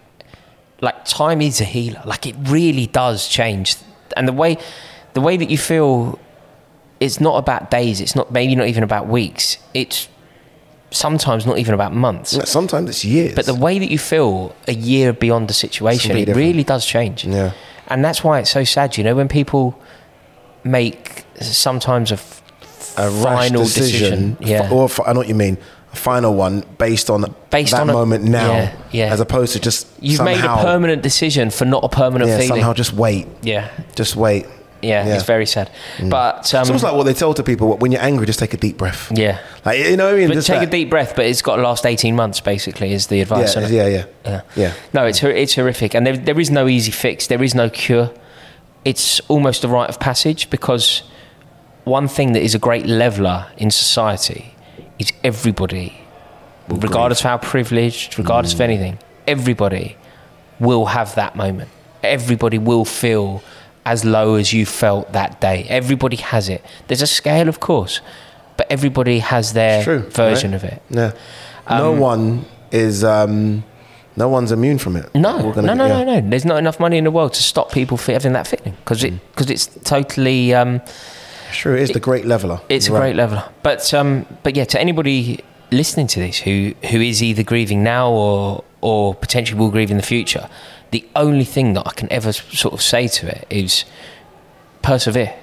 like 0.81 1.05
time 1.05 1.41
is 1.41 1.59
a 1.59 1.65
healer. 1.65 2.01
Like 2.05 2.27
it 2.27 2.35
really 2.45 2.85
does 2.85 3.27
change, 3.27 3.77
and 4.15 4.27
the 4.27 4.33
way, 4.33 4.57
the 5.15 5.21
way 5.21 5.37
that 5.37 5.49
you 5.49 5.57
feel, 5.57 6.19
it's 6.99 7.19
not 7.19 7.37
about 7.37 7.71
days. 7.71 8.01
It's 8.01 8.15
not 8.15 8.31
maybe 8.31 8.55
not 8.55 8.67
even 8.67 8.83
about 8.83 9.07
weeks. 9.07 9.57
It's 9.73 10.07
sometimes 10.91 11.45
not 11.45 11.57
even 11.59 11.73
about 11.73 11.93
months. 11.93 12.33
Yeah, 12.33 12.45
Sometimes 12.45 12.89
it's 12.89 13.05
years. 13.05 13.35
But 13.35 13.45
the 13.45 13.53
way 13.55 13.77
that 13.79 13.89
you 13.91 13.99
feel 13.99 14.55
a 14.67 14.73
year 14.73 15.13
beyond 15.13 15.47
the 15.47 15.53
situation, 15.53 16.11
it 16.11 16.25
different. 16.25 16.37
really 16.37 16.63
does 16.63 16.85
change. 16.85 17.25
Yeah. 17.25 17.51
And 17.87 18.03
that's 18.03 18.23
why 18.23 18.39
it's 18.39 18.49
so 18.49 18.63
sad, 18.63 18.97
you 18.97 19.03
know, 19.03 19.15
when 19.15 19.27
people 19.27 19.79
make 20.63 21.25
sometimes 21.41 22.11
a, 22.11 22.15
f- 22.15 22.41
a 22.97 23.09
final 23.09 23.63
decision, 23.63 24.35
decision. 24.35 24.37
Yeah. 24.41 24.69
or 24.71 24.85
f- 24.85 24.99
I 25.05 25.13
know 25.13 25.19
what 25.19 25.27
you 25.27 25.35
mean, 25.35 25.57
a 25.93 25.95
final 25.95 26.33
one 26.35 26.63
based 26.77 27.09
on 27.09 27.33
Based 27.49 27.71
that 27.71 27.81
on 27.81 27.89
a- 27.89 27.93
moment 27.93 28.23
now, 28.25 28.51
yeah, 28.51 28.77
yeah. 28.91 29.13
as 29.13 29.19
opposed 29.19 29.53
to 29.53 29.59
just 29.59 29.87
You've 30.01 30.23
made 30.23 30.43
a 30.43 30.57
permanent 30.57 31.01
decision 31.01 31.49
for 31.49 31.65
not 31.65 31.83
a 31.83 31.89
permanent 31.89 32.29
yeah, 32.29 32.37
feeling. 32.37 32.49
somehow 32.61 32.73
just 32.73 32.93
wait, 32.93 33.27
yeah. 33.41 33.69
just 33.95 34.15
wait. 34.15 34.45
Yeah, 34.81 35.05
Yeah. 35.05 35.15
it's 35.15 35.23
very 35.23 35.45
sad. 35.45 35.69
But 36.03 36.53
um, 36.53 36.61
It's 36.61 36.69
almost 36.69 36.83
like 36.83 36.93
what 36.93 37.03
they 37.05 37.13
tell 37.13 37.33
to 37.33 37.43
people 37.43 37.77
when 37.77 37.91
you're 37.91 38.01
angry, 38.01 38.25
just 38.25 38.39
take 38.39 38.53
a 38.53 38.57
deep 38.57 38.77
breath. 38.77 39.11
yeah, 39.15 39.39
Like 39.65 39.79
you 39.79 39.97
know 39.97 40.05
what 40.05 40.13
I 40.15 40.17
mean? 40.17 40.27
but 40.29 40.33
Just 40.35 40.47
take 40.47 40.59
that- 40.59 40.67
a 40.67 40.71
deep 40.71 40.89
breath. 40.89 41.15
But 41.15 41.25
it's 41.25 41.41
got 41.41 41.55
to 41.57 41.61
last 41.61 41.85
eighteen 41.85 42.15
months. 42.15 42.39
Basically, 42.39 42.93
is 42.93 43.07
the 43.07 43.21
advice. 43.21 43.55
Yeah, 43.55 43.67
yeah, 43.67 43.87
yeah, 43.87 44.05
yeah, 44.25 44.41
yeah. 44.55 44.73
No, 44.93 45.05
it's 45.05 45.21
it's 45.23 45.55
horrific, 45.55 45.93
and 45.95 46.05
there, 46.05 46.17
there 46.17 46.39
is 46.39 46.49
no 46.49 46.67
easy 46.67 46.91
fix. 46.91 47.27
There 47.27 47.43
is 47.43 47.53
no 47.55 47.69
cure. 47.69 48.09
It's 48.85 49.19
almost 49.27 49.63
a 49.63 49.67
rite 49.67 49.89
of 49.89 49.99
passage 49.99 50.49
because 50.49 51.03
one 51.83 52.07
thing 52.07 52.33
that 52.33 52.41
is 52.43 52.55
a 52.55 52.59
great 52.59 52.85
leveler 52.85 53.45
in 53.57 53.71
society 53.71 54.53
is 54.99 55.11
everybody, 55.23 55.93
regardless 56.69 57.19
of 57.19 57.25
how 57.25 57.37
privileged, 57.37 58.17
regardless 58.17 58.53
Mm. 58.53 58.55
of 58.57 58.61
anything, 58.61 58.97
everybody 59.27 59.97
will 60.59 60.85
have 60.87 61.15
that 61.15 61.35
moment. 61.35 61.69
Everybody 62.03 62.57
will 62.57 62.85
feel 62.85 63.41
as 63.85 64.03
low 64.05 64.35
as 64.35 64.53
you 64.53 64.65
felt 64.65 65.11
that 65.13 65.39
day. 65.41 65.65
Everybody 65.69 66.17
has 66.17 66.49
it. 66.49 66.63
There's 66.87 67.01
a 67.01 67.07
scale, 67.07 67.47
of 67.49 67.59
course, 67.59 68.01
but 68.57 68.67
everybody 68.71 69.19
has 69.19 69.53
their 69.53 69.83
True, 69.83 69.99
version 70.09 70.51
right? 70.51 70.63
of 70.63 70.69
it. 70.71 70.81
Yeah. 70.89 71.11
no 71.69 71.91
one 71.91 72.45
is. 72.71 73.03
Um, 73.03 73.63
no 74.15 74.27
one's 74.27 74.51
immune 74.51 74.79
from 74.79 74.97
it. 74.97 75.09
No, 75.15 75.53
no, 75.53 75.61
no, 75.61 75.85
yeah. 75.85 76.03
no, 76.03 76.19
no. 76.19 76.29
There's 76.29 76.43
not 76.43 76.57
enough 76.57 76.77
money 76.79 76.97
in 76.97 77.05
the 77.05 77.11
world 77.11 77.33
to 77.35 77.43
stop 77.43 77.71
people 77.71 77.95
fe- 77.95 78.13
having 78.13 78.33
that 78.33 78.47
feeling 78.47 78.75
because 78.83 79.01
Mm. 79.01 79.07
it 79.07 79.13
because 79.31 79.49
it's 79.49 79.67
totally 79.85 80.53
um, 80.53 80.81
Sure, 81.53 81.75
it 81.77 81.83
is 81.83 81.91
the 81.91 81.99
great 82.01 82.25
leveler. 82.25 82.59
it's 82.69 82.89
a 82.89 82.91
Right. 82.91 82.99
great 82.99 83.15
level. 83.15 83.41
But 83.63 83.93
um, 83.93 84.25
but 84.43 84.55
yeah, 84.57 84.65
to 84.65 84.79
anybody 84.79 85.39
listening 85.71 86.07
to 86.07 86.19
this 86.19 86.37
who 86.39 86.73
who 86.91 86.99
is 86.99 87.23
either 87.23 87.43
grieving 87.43 87.81
now 87.83 88.09
or 88.11 88.63
or 88.81 89.15
potentially 89.15 89.57
will 89.57 89.69
grieve 89.71 89.89
in 89.91 89.97
the 89.97 90.03
future, 90.03 90.49
the 90.91 91.07
only 91.15 91.45
thing 91.45 91.73
that 91.73 91.87
I 91.87 91.91
can 91.91 92.11
ever 92.11 92.31
sort 92.33 92.73
of 92.73 92.81
say 92.81 93.07
to 93.07 93.27
it 93.27 93.45
is 93.49 93.85
persevere 94.81 95.33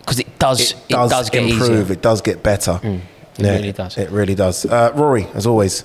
because 0.00 0.18
it 0.18 0.38
does 0.38 0.72
It 0.72 0.88
does, 0.88 1.30
get 1.30 1.42
improve. 1.44 1.70
easier. 1.86 1.92
It 1.92 2.02
does 2.02 2.20
get 2.22 2.42
better. 2.42 2.80
It 2.82 3.00
really 3.38 3.72
does. 3.72 3.98
It 3.98 4.10
really 4.10 4.34
does. 4.34 4.64
Uh, 4.66 4.92
Rory, 4.94 5.26
as 5.34 5.46
always. 5.46 5.84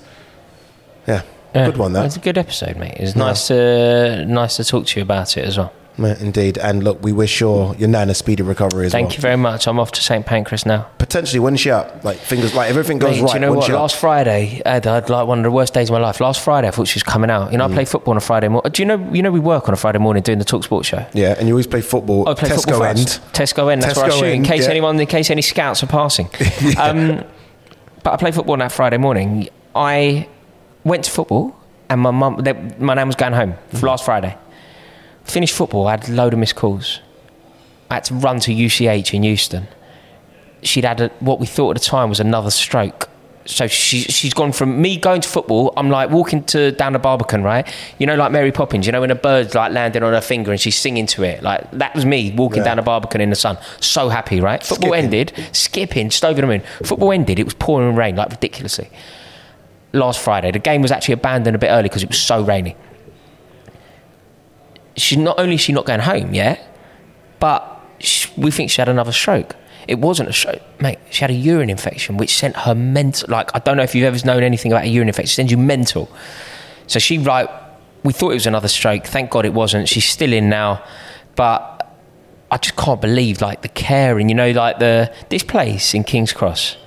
Yeah, 1.07 1.21
Yeah, 1.55 1.65
good 1.65 1.77
one. 1.77 1.93
That 1.93 2.05
It's 2.05 2.15
a 2.17 2.19
good 2.19 2.37
episode, 2.37 2.77
mate. 2.77 2.93
It's 2.97 3.13
was 3.13 3.15
nice 3.15 3.47
to 3.47 4.25
nice 4.25 4.57
to 4.57 4.63
talk 4.63 4.85
to 4.87 4.99
you 4.99 5.03
about 5.03 5.35
it 5.37 5.45
as 5.45 5.57
well. 5.57 5.73
Yeah, 6.01 6.15
indeed. 6.19 6.57
And 6.57 6.83
look, 6.83 7.01
we 7.03 7.11
wish 7.11 7.39
your 7.39 7.75
your 7.75 7.89
nan 7.89 8.09
a 8.09 8.13
speedy 8.13 8.43
recovery 8.43 8.85
as 8.85 8.93
well. 8.93 8.99
Thank 9.01 9.09
well. 9.09 9.15
you 9.15 9.21
very 9.21 9.35
much. 9.37 9.67
I'm 9.67 9.79
off 9.79 9.91
to 9.93 10.01
St 10.01 10.25
Pancras 10.25 10.65
now. 10.65 10.87
Potentially, 10.97 11.39
when's 11.39 11.59
she 11.59 11.71
up? 11.71 12.03
Like 12.03 12.17
fingers, 12.17 12.53
like 12.53 12.69
everything 12.69 12.99
goes 12.99 13.17
Mate, 13.17 13.21
right. 13.23 13.31
do 13.31 13.33
you 13.35 13.39
know 13.41 13.53
what? 13.53 13.69
Last 13.69 13.95
Friday, 13.95 14.61
Ed, 14.65 14.87
I 14.87 14.95
had 14.95 15.09
like 15.09 15.27
one 15.27 15.39
of 15.39 15.43
the 15.43 15.51
worst 15.51 15.73
days 15.73 15.89
of 15.89 15.93
my 15.93 15.99
life. 15.99 16.19
Last 16.19 16.41
Friday, 16.41 16.67
I 16.67 16.71
thought 16.71 16.87
she 16.87 16.97
was 16.97 17.03
coming 17.03 17.29
out. 17.29 17.51
You 17.51 17.57
know, 17.57 17.65
I 17.65 17.73
play 17.73 17.85
football 17.85 18.11
on 18.11 18.17
a 18.17 18.21
Friday 18.21 18.47
morning. 18.47 18.71
Do 18.71 18.81
you 18.81 18.87
know? 18.87 19.13
You 19.13 19.21
know, 19.21 19.31
we 19.31 19.39
work 19.39 19.67
on 19.67 19.73
a 19.73 19.77
Friday 19.77 19.99
morning 19.99 20.23
doing 20.23 20.39
the 20.39 20.45
Talk 20.45 20.63
Sports 20.63 20.87
show. 20.87 21.05
Yeah, 21.13 21.35
and 21.37 21.47
you 21.47 21.53
always 21.53 21.67
play 21.67 21.81
football. 21.81 22.27
I 22.27 22.33
play 22.33 22.49
Tesco 22.49 22.55
football 22.65 22.83
end. 22.83 22.99
first. 22.99 23.21
Tesco 23.33 23.71
end. 23.71 23.81
That's 23.81 23.95
where 23.97 24.05
I 24.05 24.09
Tesco 24.09 24.19
shoot 24.19 24.25
in 24.25 24.43
case 24.43 24.63
yeah. 24.65 24.71
anyone, 24.71 24.99
in 24.99 25.07
case 25.07 25.29
any 25.29 25.41
scouts 25.41 25.83
are 25.83 25.87
passing. 25.87 26.27
um, 26.79 27.23
but 28.03 28.13
I 28.13 28.17
play 28.17 28.31
football 28.31 28.53
on 28.53 28.59
that 28.59 28.71
Friday 28.71 28.97
morning. 28.97 29.49
I 29.75 30.27
went 30.83 31.03
to 31.05 31.11
football, 31.11 31.55
and 31.89 32.01
my 32.01 32.11
mum, 32.11 32.43
my 32.79 32.93
nan 32.93 33.07
was 33.07 33.15
going 33.15 33.33
home 33.33 33.53
Mm-hmm. 33.53 33.85
last 33.85 34.05
Friday. 34.05 34.37
Finished 35.29 35.55
football. 35.55 35.87
I 35.87 35.91
had 35.91 36.09
a 36.09 36.11
load 36.11 36.33
of 36.33 36.39
missed 36.39 36.55
calls. 36.55 37.01
I 37.89 37.95
had 37.95 38.03
to 38.05 38.15
run 38.15 38.39
to 38.41 38.51
UCH 38.51 39.13
in 39.13 39.23
Euston. 39.23 39.67
She'd 40.63 40.85
had 40.85 40.99
a, 41.01 41.09
what 41.19 41.39
we 41.39 41.45
thought 41.45 41.75
at 41.75 41.81
the 41.81 41.85
time 41.87 42.09
was 42.09 42.19
another 42.19 42.49
stroke. 42.51 43.07
So 43.45 43.65
she, 43.67 44.01
she's 44.01 44.33
gone 44.33 44.51
from 44.51 44.79
me 44.81 44.97
going 44.97 45.21
to 45.21 45.29
football. 45.29 45.73
I'm 45.77 45.89
like 45.89 46.09
walking 46.11 46.43
to 46.45 46.71
down 46.71 46.93
the 46.93 46.99
Barbican, 46.99 47.43
right? 47.43 47.67
You 47.97 48.05
know, 48.05 48.15
like 48.15 48.31
Mary 48.31 48.51
Poppins. 48.51 48.85
You 48.85 48.91
know, 48.91 49.01
when 49.01 49.09
a 49.11 49.15
bird's 49.15 49.55
like 49.55 49.71
landing 49.71 50.03
on 50.03 50.13
her 50.13 50.21
finger 50.21 50.51
and 50.51 50.59
she's 50.59 50.75
singing 50.77 51.07
to 51.07 51.23
it. 51.23 51.41
Like 51.41 51.69
that 51.71 51.95
was 51.95 52.05
me 52.05 52.31
walking 52.35 52.59
Yeah. 52.59 52.65
down 52.65 52.77
the 52.77 52.83
Barbican 52.83 53.21
in 53.21 53.29
the 53.31 53.35
sun. 53.35 53.57
So 53.79 54.09
happy, 54.09 54.39
right? 54.41 54.61
Football 54.63 54.89
Skipping. 54.89 55.03
ended, 55.05 55.33
skipping, 55.51 56.09
just 56.09 56.25
over 56.25 56.41
the 56.41 56.47
moon. 56.47 56.61
Football 56.83 57.11
ended. 57.11 57.39
It 57.39 57.45
was 57.45 57.53
pouring 57.55 57.95
rain, 57.95 58.15
like 58.15 58.29
ridiculously. 58.29 58.89
Last 59.93 60.19
Friday, 60.19 60.51
the 60.51 60.59
game 60.59 60.81
was 60.83 60.91
actually 60.91 61.13
abandoned 61.13 61.55
a 61.55 61.59
bit 61.59 61.69
early 61.69 61.83
because 61.83 62.03
it 62.03 62.09
was 62.09 62.19
so 62.19 62.43
rainy. 62.43 62.75
She's 64.99 65.17
not 65.17 65.39
only 65.39 65.55
is 65.55 65.61
she 65.61 65.73
not 65.73 65.85
going 65.85 65.99
home 66.01 66.33
yet, 66.33 66.65
but 67.39 67.81
sh 67.99 68.27
we 68.37 68.51
think 68.51 68.71
she 68.71 68.81
had 68.81 68.89
another 68.89 69.11
stroke. 69.11 69.55
It 69.87 69.99
wasn't 69.99 70.29
a 70.29 70.33
stroke, 70.33 70.61
mate. 70.79 70.99
She 71.09 71.21
had 71.21 71.31
a 71.31 71.33
urine 71.33 71.69
infection, 71.69 72.17
which 72.17 72.35
sent 72.35 72.55
her 72.57 72.75
mental. 72.75 73.27
Like 73.29 73.49
I 73.55 73.59
don't 73.59 73.77
know 73.77 73.83
if 73.83 73.95
you've 73.95 74.05
ever 74.05 74.25
known 74.25 74.43
anything 74.43 74.71
about 74.71 74.83
a 74.83 74.87
urine 74.87 75.07
infection. 75.07 75.31
It 75.31 75.35
sends 75.35 75.51
you 75.51 75.57
mental. 75.57 76.11
So 76.87 76.99
she 76.99 77.17
like, 77.17 77.49
we 78.03 78.13
thought 78.13 78.31
it 78.31 78.35
was 78.35 78.47
another 78.47 78.67
stroke. 78.67 79.05
Thank 79.05 79.31
God 79.31 79.45
it 79.45 79.53
wasn't. 79.53 79.89
She's 79.89 80.05
still 80.05 80.33
in 80.33 80.49
now, 80.49 80.83
but 81.35 81.79
I 82.51 82.57
just 82.57 82.75
can't 82.75 83.01
believe 83.01 83.41
like 83.41 83.61
the 83.61 83.69
care 83.69 84.17
and 84.17 84.29
you 84.29 84.35
know 84.35 84.51
like 84.51 84.79
the 84.79 85.13
this 85.29 85.43
place 85.43 85.93
in 85.93 86.03
King's 86.03 86.33
Cross. 86.33 86.77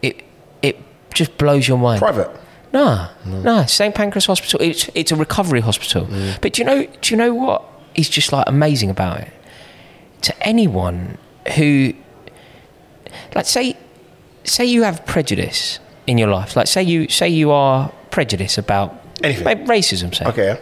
It 0.00 0.22
it 0.62 0.78
just 1.14 1.36
blows 1.38 1.66
your 1.66 1.78
mind. 1.78 2.00
Private. 2.00 2.30
No, 2.72 3.08
no, 3.26 3.66
St 3.66 3.94
Pancras 3.94 4.26
Hospital. 4.26 4.60
It's 4.62 4.88
it's 4.94 5.12
a 5.12 5.16
recovery 5.16 5.60
hospital. 5.60 6.08
But 6.40 6.54
do 6.54 6.62
you 6.62 6.66
know? 6.66 6.86
Do 7.02 7.12
you 7.14 7.16
know 7.16 7.34
what 7.34 7.62
is 7.94 8.08
just 8.08 8.32
like 8.32 8.44
amazing 8.48 8.88
about 8.90 9.20
it? 9.20 9.28
To 10.22 10.42
anyone 10.46 11.18
who, 11.56 11.92
like, 13.34 13.46
say, 13.46 13.76
say 14.44 14.64
you 14.64 14.84
have 14.84 15.04
prejudice 15.04 15.80
in 16.06 16.16
your 16.16 16.28
life. 16.28 16.56
Like, 16.56 16.66
say 16.66 16.82
you 16.82 17.08
say 17.08 17.28
you 17.28 17.50
are 17.50 17.90
prejudiced 18.10 18.56
about 18.58 18.94
Anything. 19.22 19.66
racism. 19.66 20.14
Say 20.14 20.24
Okay. 20.26 20.58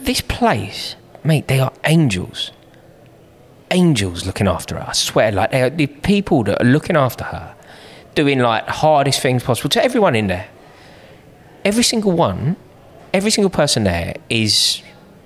this 0.00 0.20
place, 0.20 0.96
mate, 1.22 1.46
they 1.48 1.60
are 1.60 1.72
angels. 1.84 2.50
Angels 3.70 4.26
looking 4.26 4.46
after 4.48 4.76
her. 4.76 4.84
I 4.88 4.92
swear, 4.92 5.32
like 5.32 5.50
they 5.50 5.62
are 5.62 5.70
the 5.70 5.86
people 5.86 6.44
that 6.44 6.60
are 6.60 6.64
looking 6.66 6.96
after 6.96 7.24
her, 7.24 7.54
doing 8.14 8.38
like 8.40 8.66
hardest 8.68 9.20
things 9.20 9.42
possible 9.42 9.70
to 9.70 9.82
everyone 9.84 10.14
in 10.14 10.26
there. 10.28 10.46
Every 11.64 11.82
single 11.84 12.12
one, 12.12 12.56
every 13.12 13.30
single 13.30 13.50
person 13.50 13.84
there 13.84 14.14
is 14.28 14.82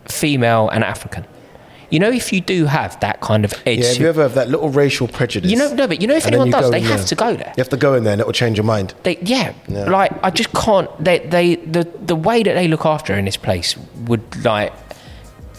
female 0.06 0.68
and 0.68 0.84
African. 0.84 1.24
You 1.90 1.98
know, 1.98 2.10
if 2.10 2.34
you 2.34 2.42
do 2.42 2.66
have 2.66 3.00
that 3.00 3.22
kind 3.22 3.46
of 3.46 3.54
edge, 3.64 3.78
Yeah. 3.78 3.88
Have 3.88 3.96
you 3.98 4.08
ever 4.08 4.22
have 4.22 4.34
that 4.34 4.48
little 4.50 4.68
racial 4.68 5.08
prejudice? 5.08 5.50
you 5.50 5.56
know, 5.56 5.72
no, 5.72 5.86
but 5.88 6.02
you 6.02 6.06
know, 6.06 6.14
if 6.16 6.26
anyone 6.26 6.50
does, 6.50 6.70
they 6.70 6.80
have 6.80 6.98
there. 6.98 7.06
to 7.06 7.14
go 7.14 7.34
there. 7.34 7.52
You 7.56 7.60
have 7.62 7.70
to 7.70 7.78
go 7.78 7.94
in 7.94 8.04
there, 8.04 8.12
and 8.12 8.20
it 8.20 8.26
will 8.26 8.34
change 8.34 8.58
your 8.58 8.64
mind. 8.66 8.92
They, 9.04 9.16
yeah, 9.22 9.54
Yeah. 9.68 9.88
like 9.88 10.12
I 10.22 10.28
just 10.30 10.52
can't. 10.52 10.90
They, 11.02 11.20
they, 11.20 11.56
the 11.56 11.84
the 12.04 12.14
way 12.14 12.42
that 12.42 12.52
they 12.54 12.68
look 12.68 12.84
after 12.84 13.14
in 13.14 13.24
this 13.24 13.38
place 13.38 13.74
would 14.04 14.22
like, 14.44 14.70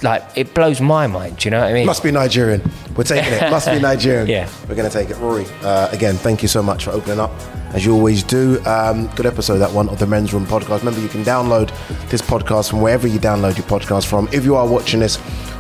like 0.04 0.24
it 0.36 0.54
blows 0.54 0.82
my 0.82 1.08
mind. 1.08 1.38
Do 1.38 1.48
you 1.48 1.52
know 1.52 1.60
what 1.62 1.70
I 1.70 1.74
mean? 1.74 1.86
Must 1.86 2.04
be 2.04 2.12
Nigerian. 2.12 2.62
We're 2.96 3.04
taking 3.04 3.34
it. 3.34 3.50
Must 3.52 3.68
be 3.68 3.80
Nigerian. 3.90 4.28
Yeah. 4.28 4.50
We're 4.68 4.76
going 4.76 4.90
to 4.90 4.94
take 4.96 5.10
it. 5.10 5.18
Rory, 5.18 5.46
uh, 5.62 5.90
again, 5.92 6.16
thank 6.16 6.42
you 6.42 6.48
so 6.48 6.62
much 6.62 6.86
for 6.86 6.92
opening 6.92 7.20
up, 7.20 7.32
as 7.74 7.86
you 7.86 7.94
always 7.94 8.24
do. 8.24 8.62
Um, 8.66 9.08
good 9.16 9.26
episode, 9.26 9.58
that 9.60 9.72
one, 9.72 9.90
of 9.90 10.00
the 10.00 10.08
Men's 10.08 10.34
Room 10.34 10.46
podcast. 10.46 10.80
Remember, 10.80 11.00
you 11.00 11.08
can 11.08 11.24
download 11.24 11.70
this 12.10 12.22
podcast 12.22 12.70
from 12.70 12.82
wherever 12.82 13.08
you 13.08 13.20
download 13.20 13.58
your 13.58 13.68
podcast 13.68 14.06
from. 14.06 14.28
If 14.32 14.44
you 14.46 14.56
are 14.56 14.68
watching 14.68 15.00
this 15.00 15.18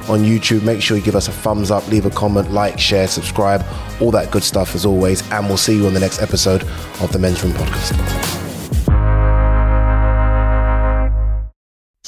on 0.09 0.21
YouTube, 0.21 0.63
make 0.63 0.81
sure 0.81 0.97
you 0.97 1.03
give 1.03 1.15
us 1.15 1.27
a 1.27 1.31
thumbs 1.31 1.71
up, 1.71 1.87
leave 1.87 2.05
a 2.05 2.09
comment, 2.09 2.51
like, 2.51 2.79
share, 2.79 3.07
subscribe, 3.07 3.63
all 4.01 4.11
that 4.11 4.31
good 4.31 4.43
stuff 4.43 4.75
as 4.75 4.85
always. 4.85 5.29
And 5.31 5.47
we'll 5.47 5.57
see 5.57 5.75
you 5.75 5.87
on 5.87 5.93
the 5.93 5.99
next 5.99 6.21
episode 6.21 6.63
of 7.01 7.11
the 7.11 7.19
Men's 7.19 7.43
Room 7.43 7.53
podcast. 7.53 8.48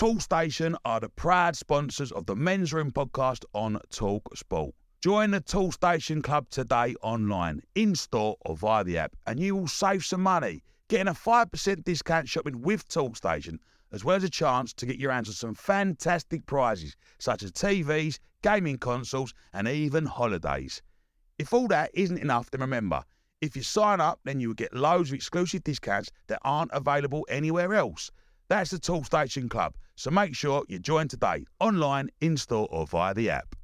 Tool 0.01 0.19
Station 0.19 0.75
are 0.83 0.99
the 0.99 1.09
proud 1.09 1.55
sponsors 1.55 2.11
of 2.11 2.25
the 2.25 2.35
Men's 2.35 2.73
Room 2.73 2.91
podcast 2.91 3.45
on 3.53 3.79
Talk 3.91 4.35
Sport. 4.35 4.73
Join 5.03 5.29
the 5.29 5.41
Tool 5.41 5.71
Station 5.71 6.23
Club 6.23 6.49
today 6.49 6.95
online, 7.03 7.61
in 7.75 7.93
store 7.93 8.35
or 8.41 8.57
via 8.57 8.83
the 8.83 8.97
app, 8.97 9.15
and 9.27 9.39
you 9.39 9.55
will 9.55 9.67
save 9.67 10.03
some 10.03 10.23
money, 10.23 10.63
getting 10.87 11.07
a 11.07 11.13
5% 11.13 11.83
discount 11.83 12.27
shopping 12.27 12.63
with 12.63 12.87
Tool 12.87 13.13
Station, 13.13 13.59
as 13.91 14.03
well 14.03 14.15
as 14.15 14.23
a 14.23 14.29
chance 14.31 14.73
to 14.73 14.87
get 14.87 14.97
your 14.97 15.11
hands 15.11 15.29
on 15.29 15.35
some 15.35 15.53
fantastic 15.53 16.47
prizes 16.47 16.95
such 17.19 17.43
as 17.43 17.51
TVs, 17.51 18.17
gaming 18.41 18.79
consoles, 18.79 19.35
and 19.53 19.67
even 19.67 20.07
holidays. 20.07 20.81
If 21.37 21.53
all 21.53 21.67
that 21.67 21.91
isn't 21.93 22.17
enough, 22.17 22.49
then 22.49 22.61
remember, 22.61 23.03
if 23.39 23.55
you 23.55 23.61
sign 23.61 24.01
up, 24.01 24.19
then 24.23 24.39
you 24.39 24.47
will 24.47 24.55
get 24.55 24.73
loads 24.73 25.11
of 25.11 25.13
exclusive 25.13 25.63
discounts 25.63 26.09
that 26.25 26.39
aren't 26.41 26.71
available 26.73 27.23
anywhere 27.29 27.75
else. 27.75 28.09
That's 28.51 28.71
the 28.71 28.79
Tool 28.79 29.05
Station 29.05 29.47
Club, 29.47 29.75
so 30.01 30.09
make 30.09 30.35
sure 30.35 30.63
you 30.67 30.79
join 30.79 31.07
today, 31.07 31.45
online, 31.59 32.09
in 32.21 32.35
store, 32.35 32.67
or 32.71 32.87
via 32.87 33.13
the 33.13 33.29
app. 33.29 33.55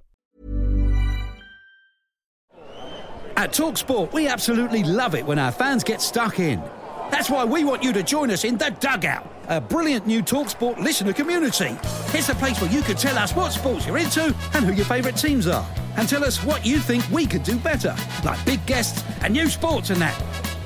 At 3.36 3.54
Talksport, 3.54 4.14
we 4.14 4.28
absolutely 4.28 4.84
love 4.84 5.16
it 5.16 5.26
when 5.26 5.40
our 5.40 5.52
fans 5.52 5.84
get 5.84 6.00
stuck 6.00 6.40
in. 6.40 6.62
That's 7.10 7.32
why 7.32 7.44
we 7.44 7.64
want 7.64 7.82
you 7.82 7.92
to 7.92 8.04
join 8.04 8.30
us 8.30 8.44
in 8.44 8.56
the 8.56 8.70
Dugout, 8.80 9.28
a 9.48 9.60
brilliant 9.60 10.06
new 10.06 10.22
Talksport 10.22 10.78
listener 10.78 11.12
community. 11.12 11.76
It's 12.14 12.30
a 12.30 12.36
place 12.36 12.62
where 12.62 12.72
you 12.72 12.84
can 12.84 12.98
tell 12.98 13.18
us 13.18 13.36
what 13.36 13.52
sports 13.52 13.88
you're 13.88 13.98
into 13.98 14.36
and 14.54 14.64
who 14.64 14.74
your 14.74 14.86
favourite 14.86 15.18
teams 15.18 15.48
are, 15.48 15.68
and 15.96 16.08
tell 16.08 16.24
us 16.24 16.44
what 16.44 16.64
you 16.64 16.78
think 16.78 17.10
we 17.10 17.26
could 17.26 17.42
do 17.42 17.58
better, 17.58 17.96
like 18.24 18.44
big 18.46 18.64
guests 18.68 19.04
and 19.22 19.34
new 19.34 19.50
sports 19.50 19.90
and 19.90 20.00
that. 20.02 20.22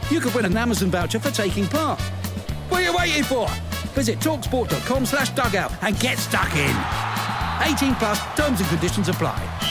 You 0.10 0.19
could 0.19 0.34
win 0.34 0.43
an 0.43 0.57
Amazon 0.57 0.91
voucher 0.91 1.19
for 1.19 1.31
taking 1.31 1.65
part. 1.67 2.01
What 2.67 2.81
are 2.81 2.84
you 2.84 2.97
waiting 2.97 3.23
for? 3.23 3.47
Visit 3.93 4.19
talksport.com 4.19 5.06
slash 5.06 5.30
dugout 5.32 5.71
and 5.82 5.99
get 5.99 6.17
stuck 6.17 6.54
in. 6.56 6.75
18 7.73 7.95
plus 7.95 8.19
terms 8.36 8.60
and 8.60 8.69
conditions 8.69 9.10
apply. 9.10 9.70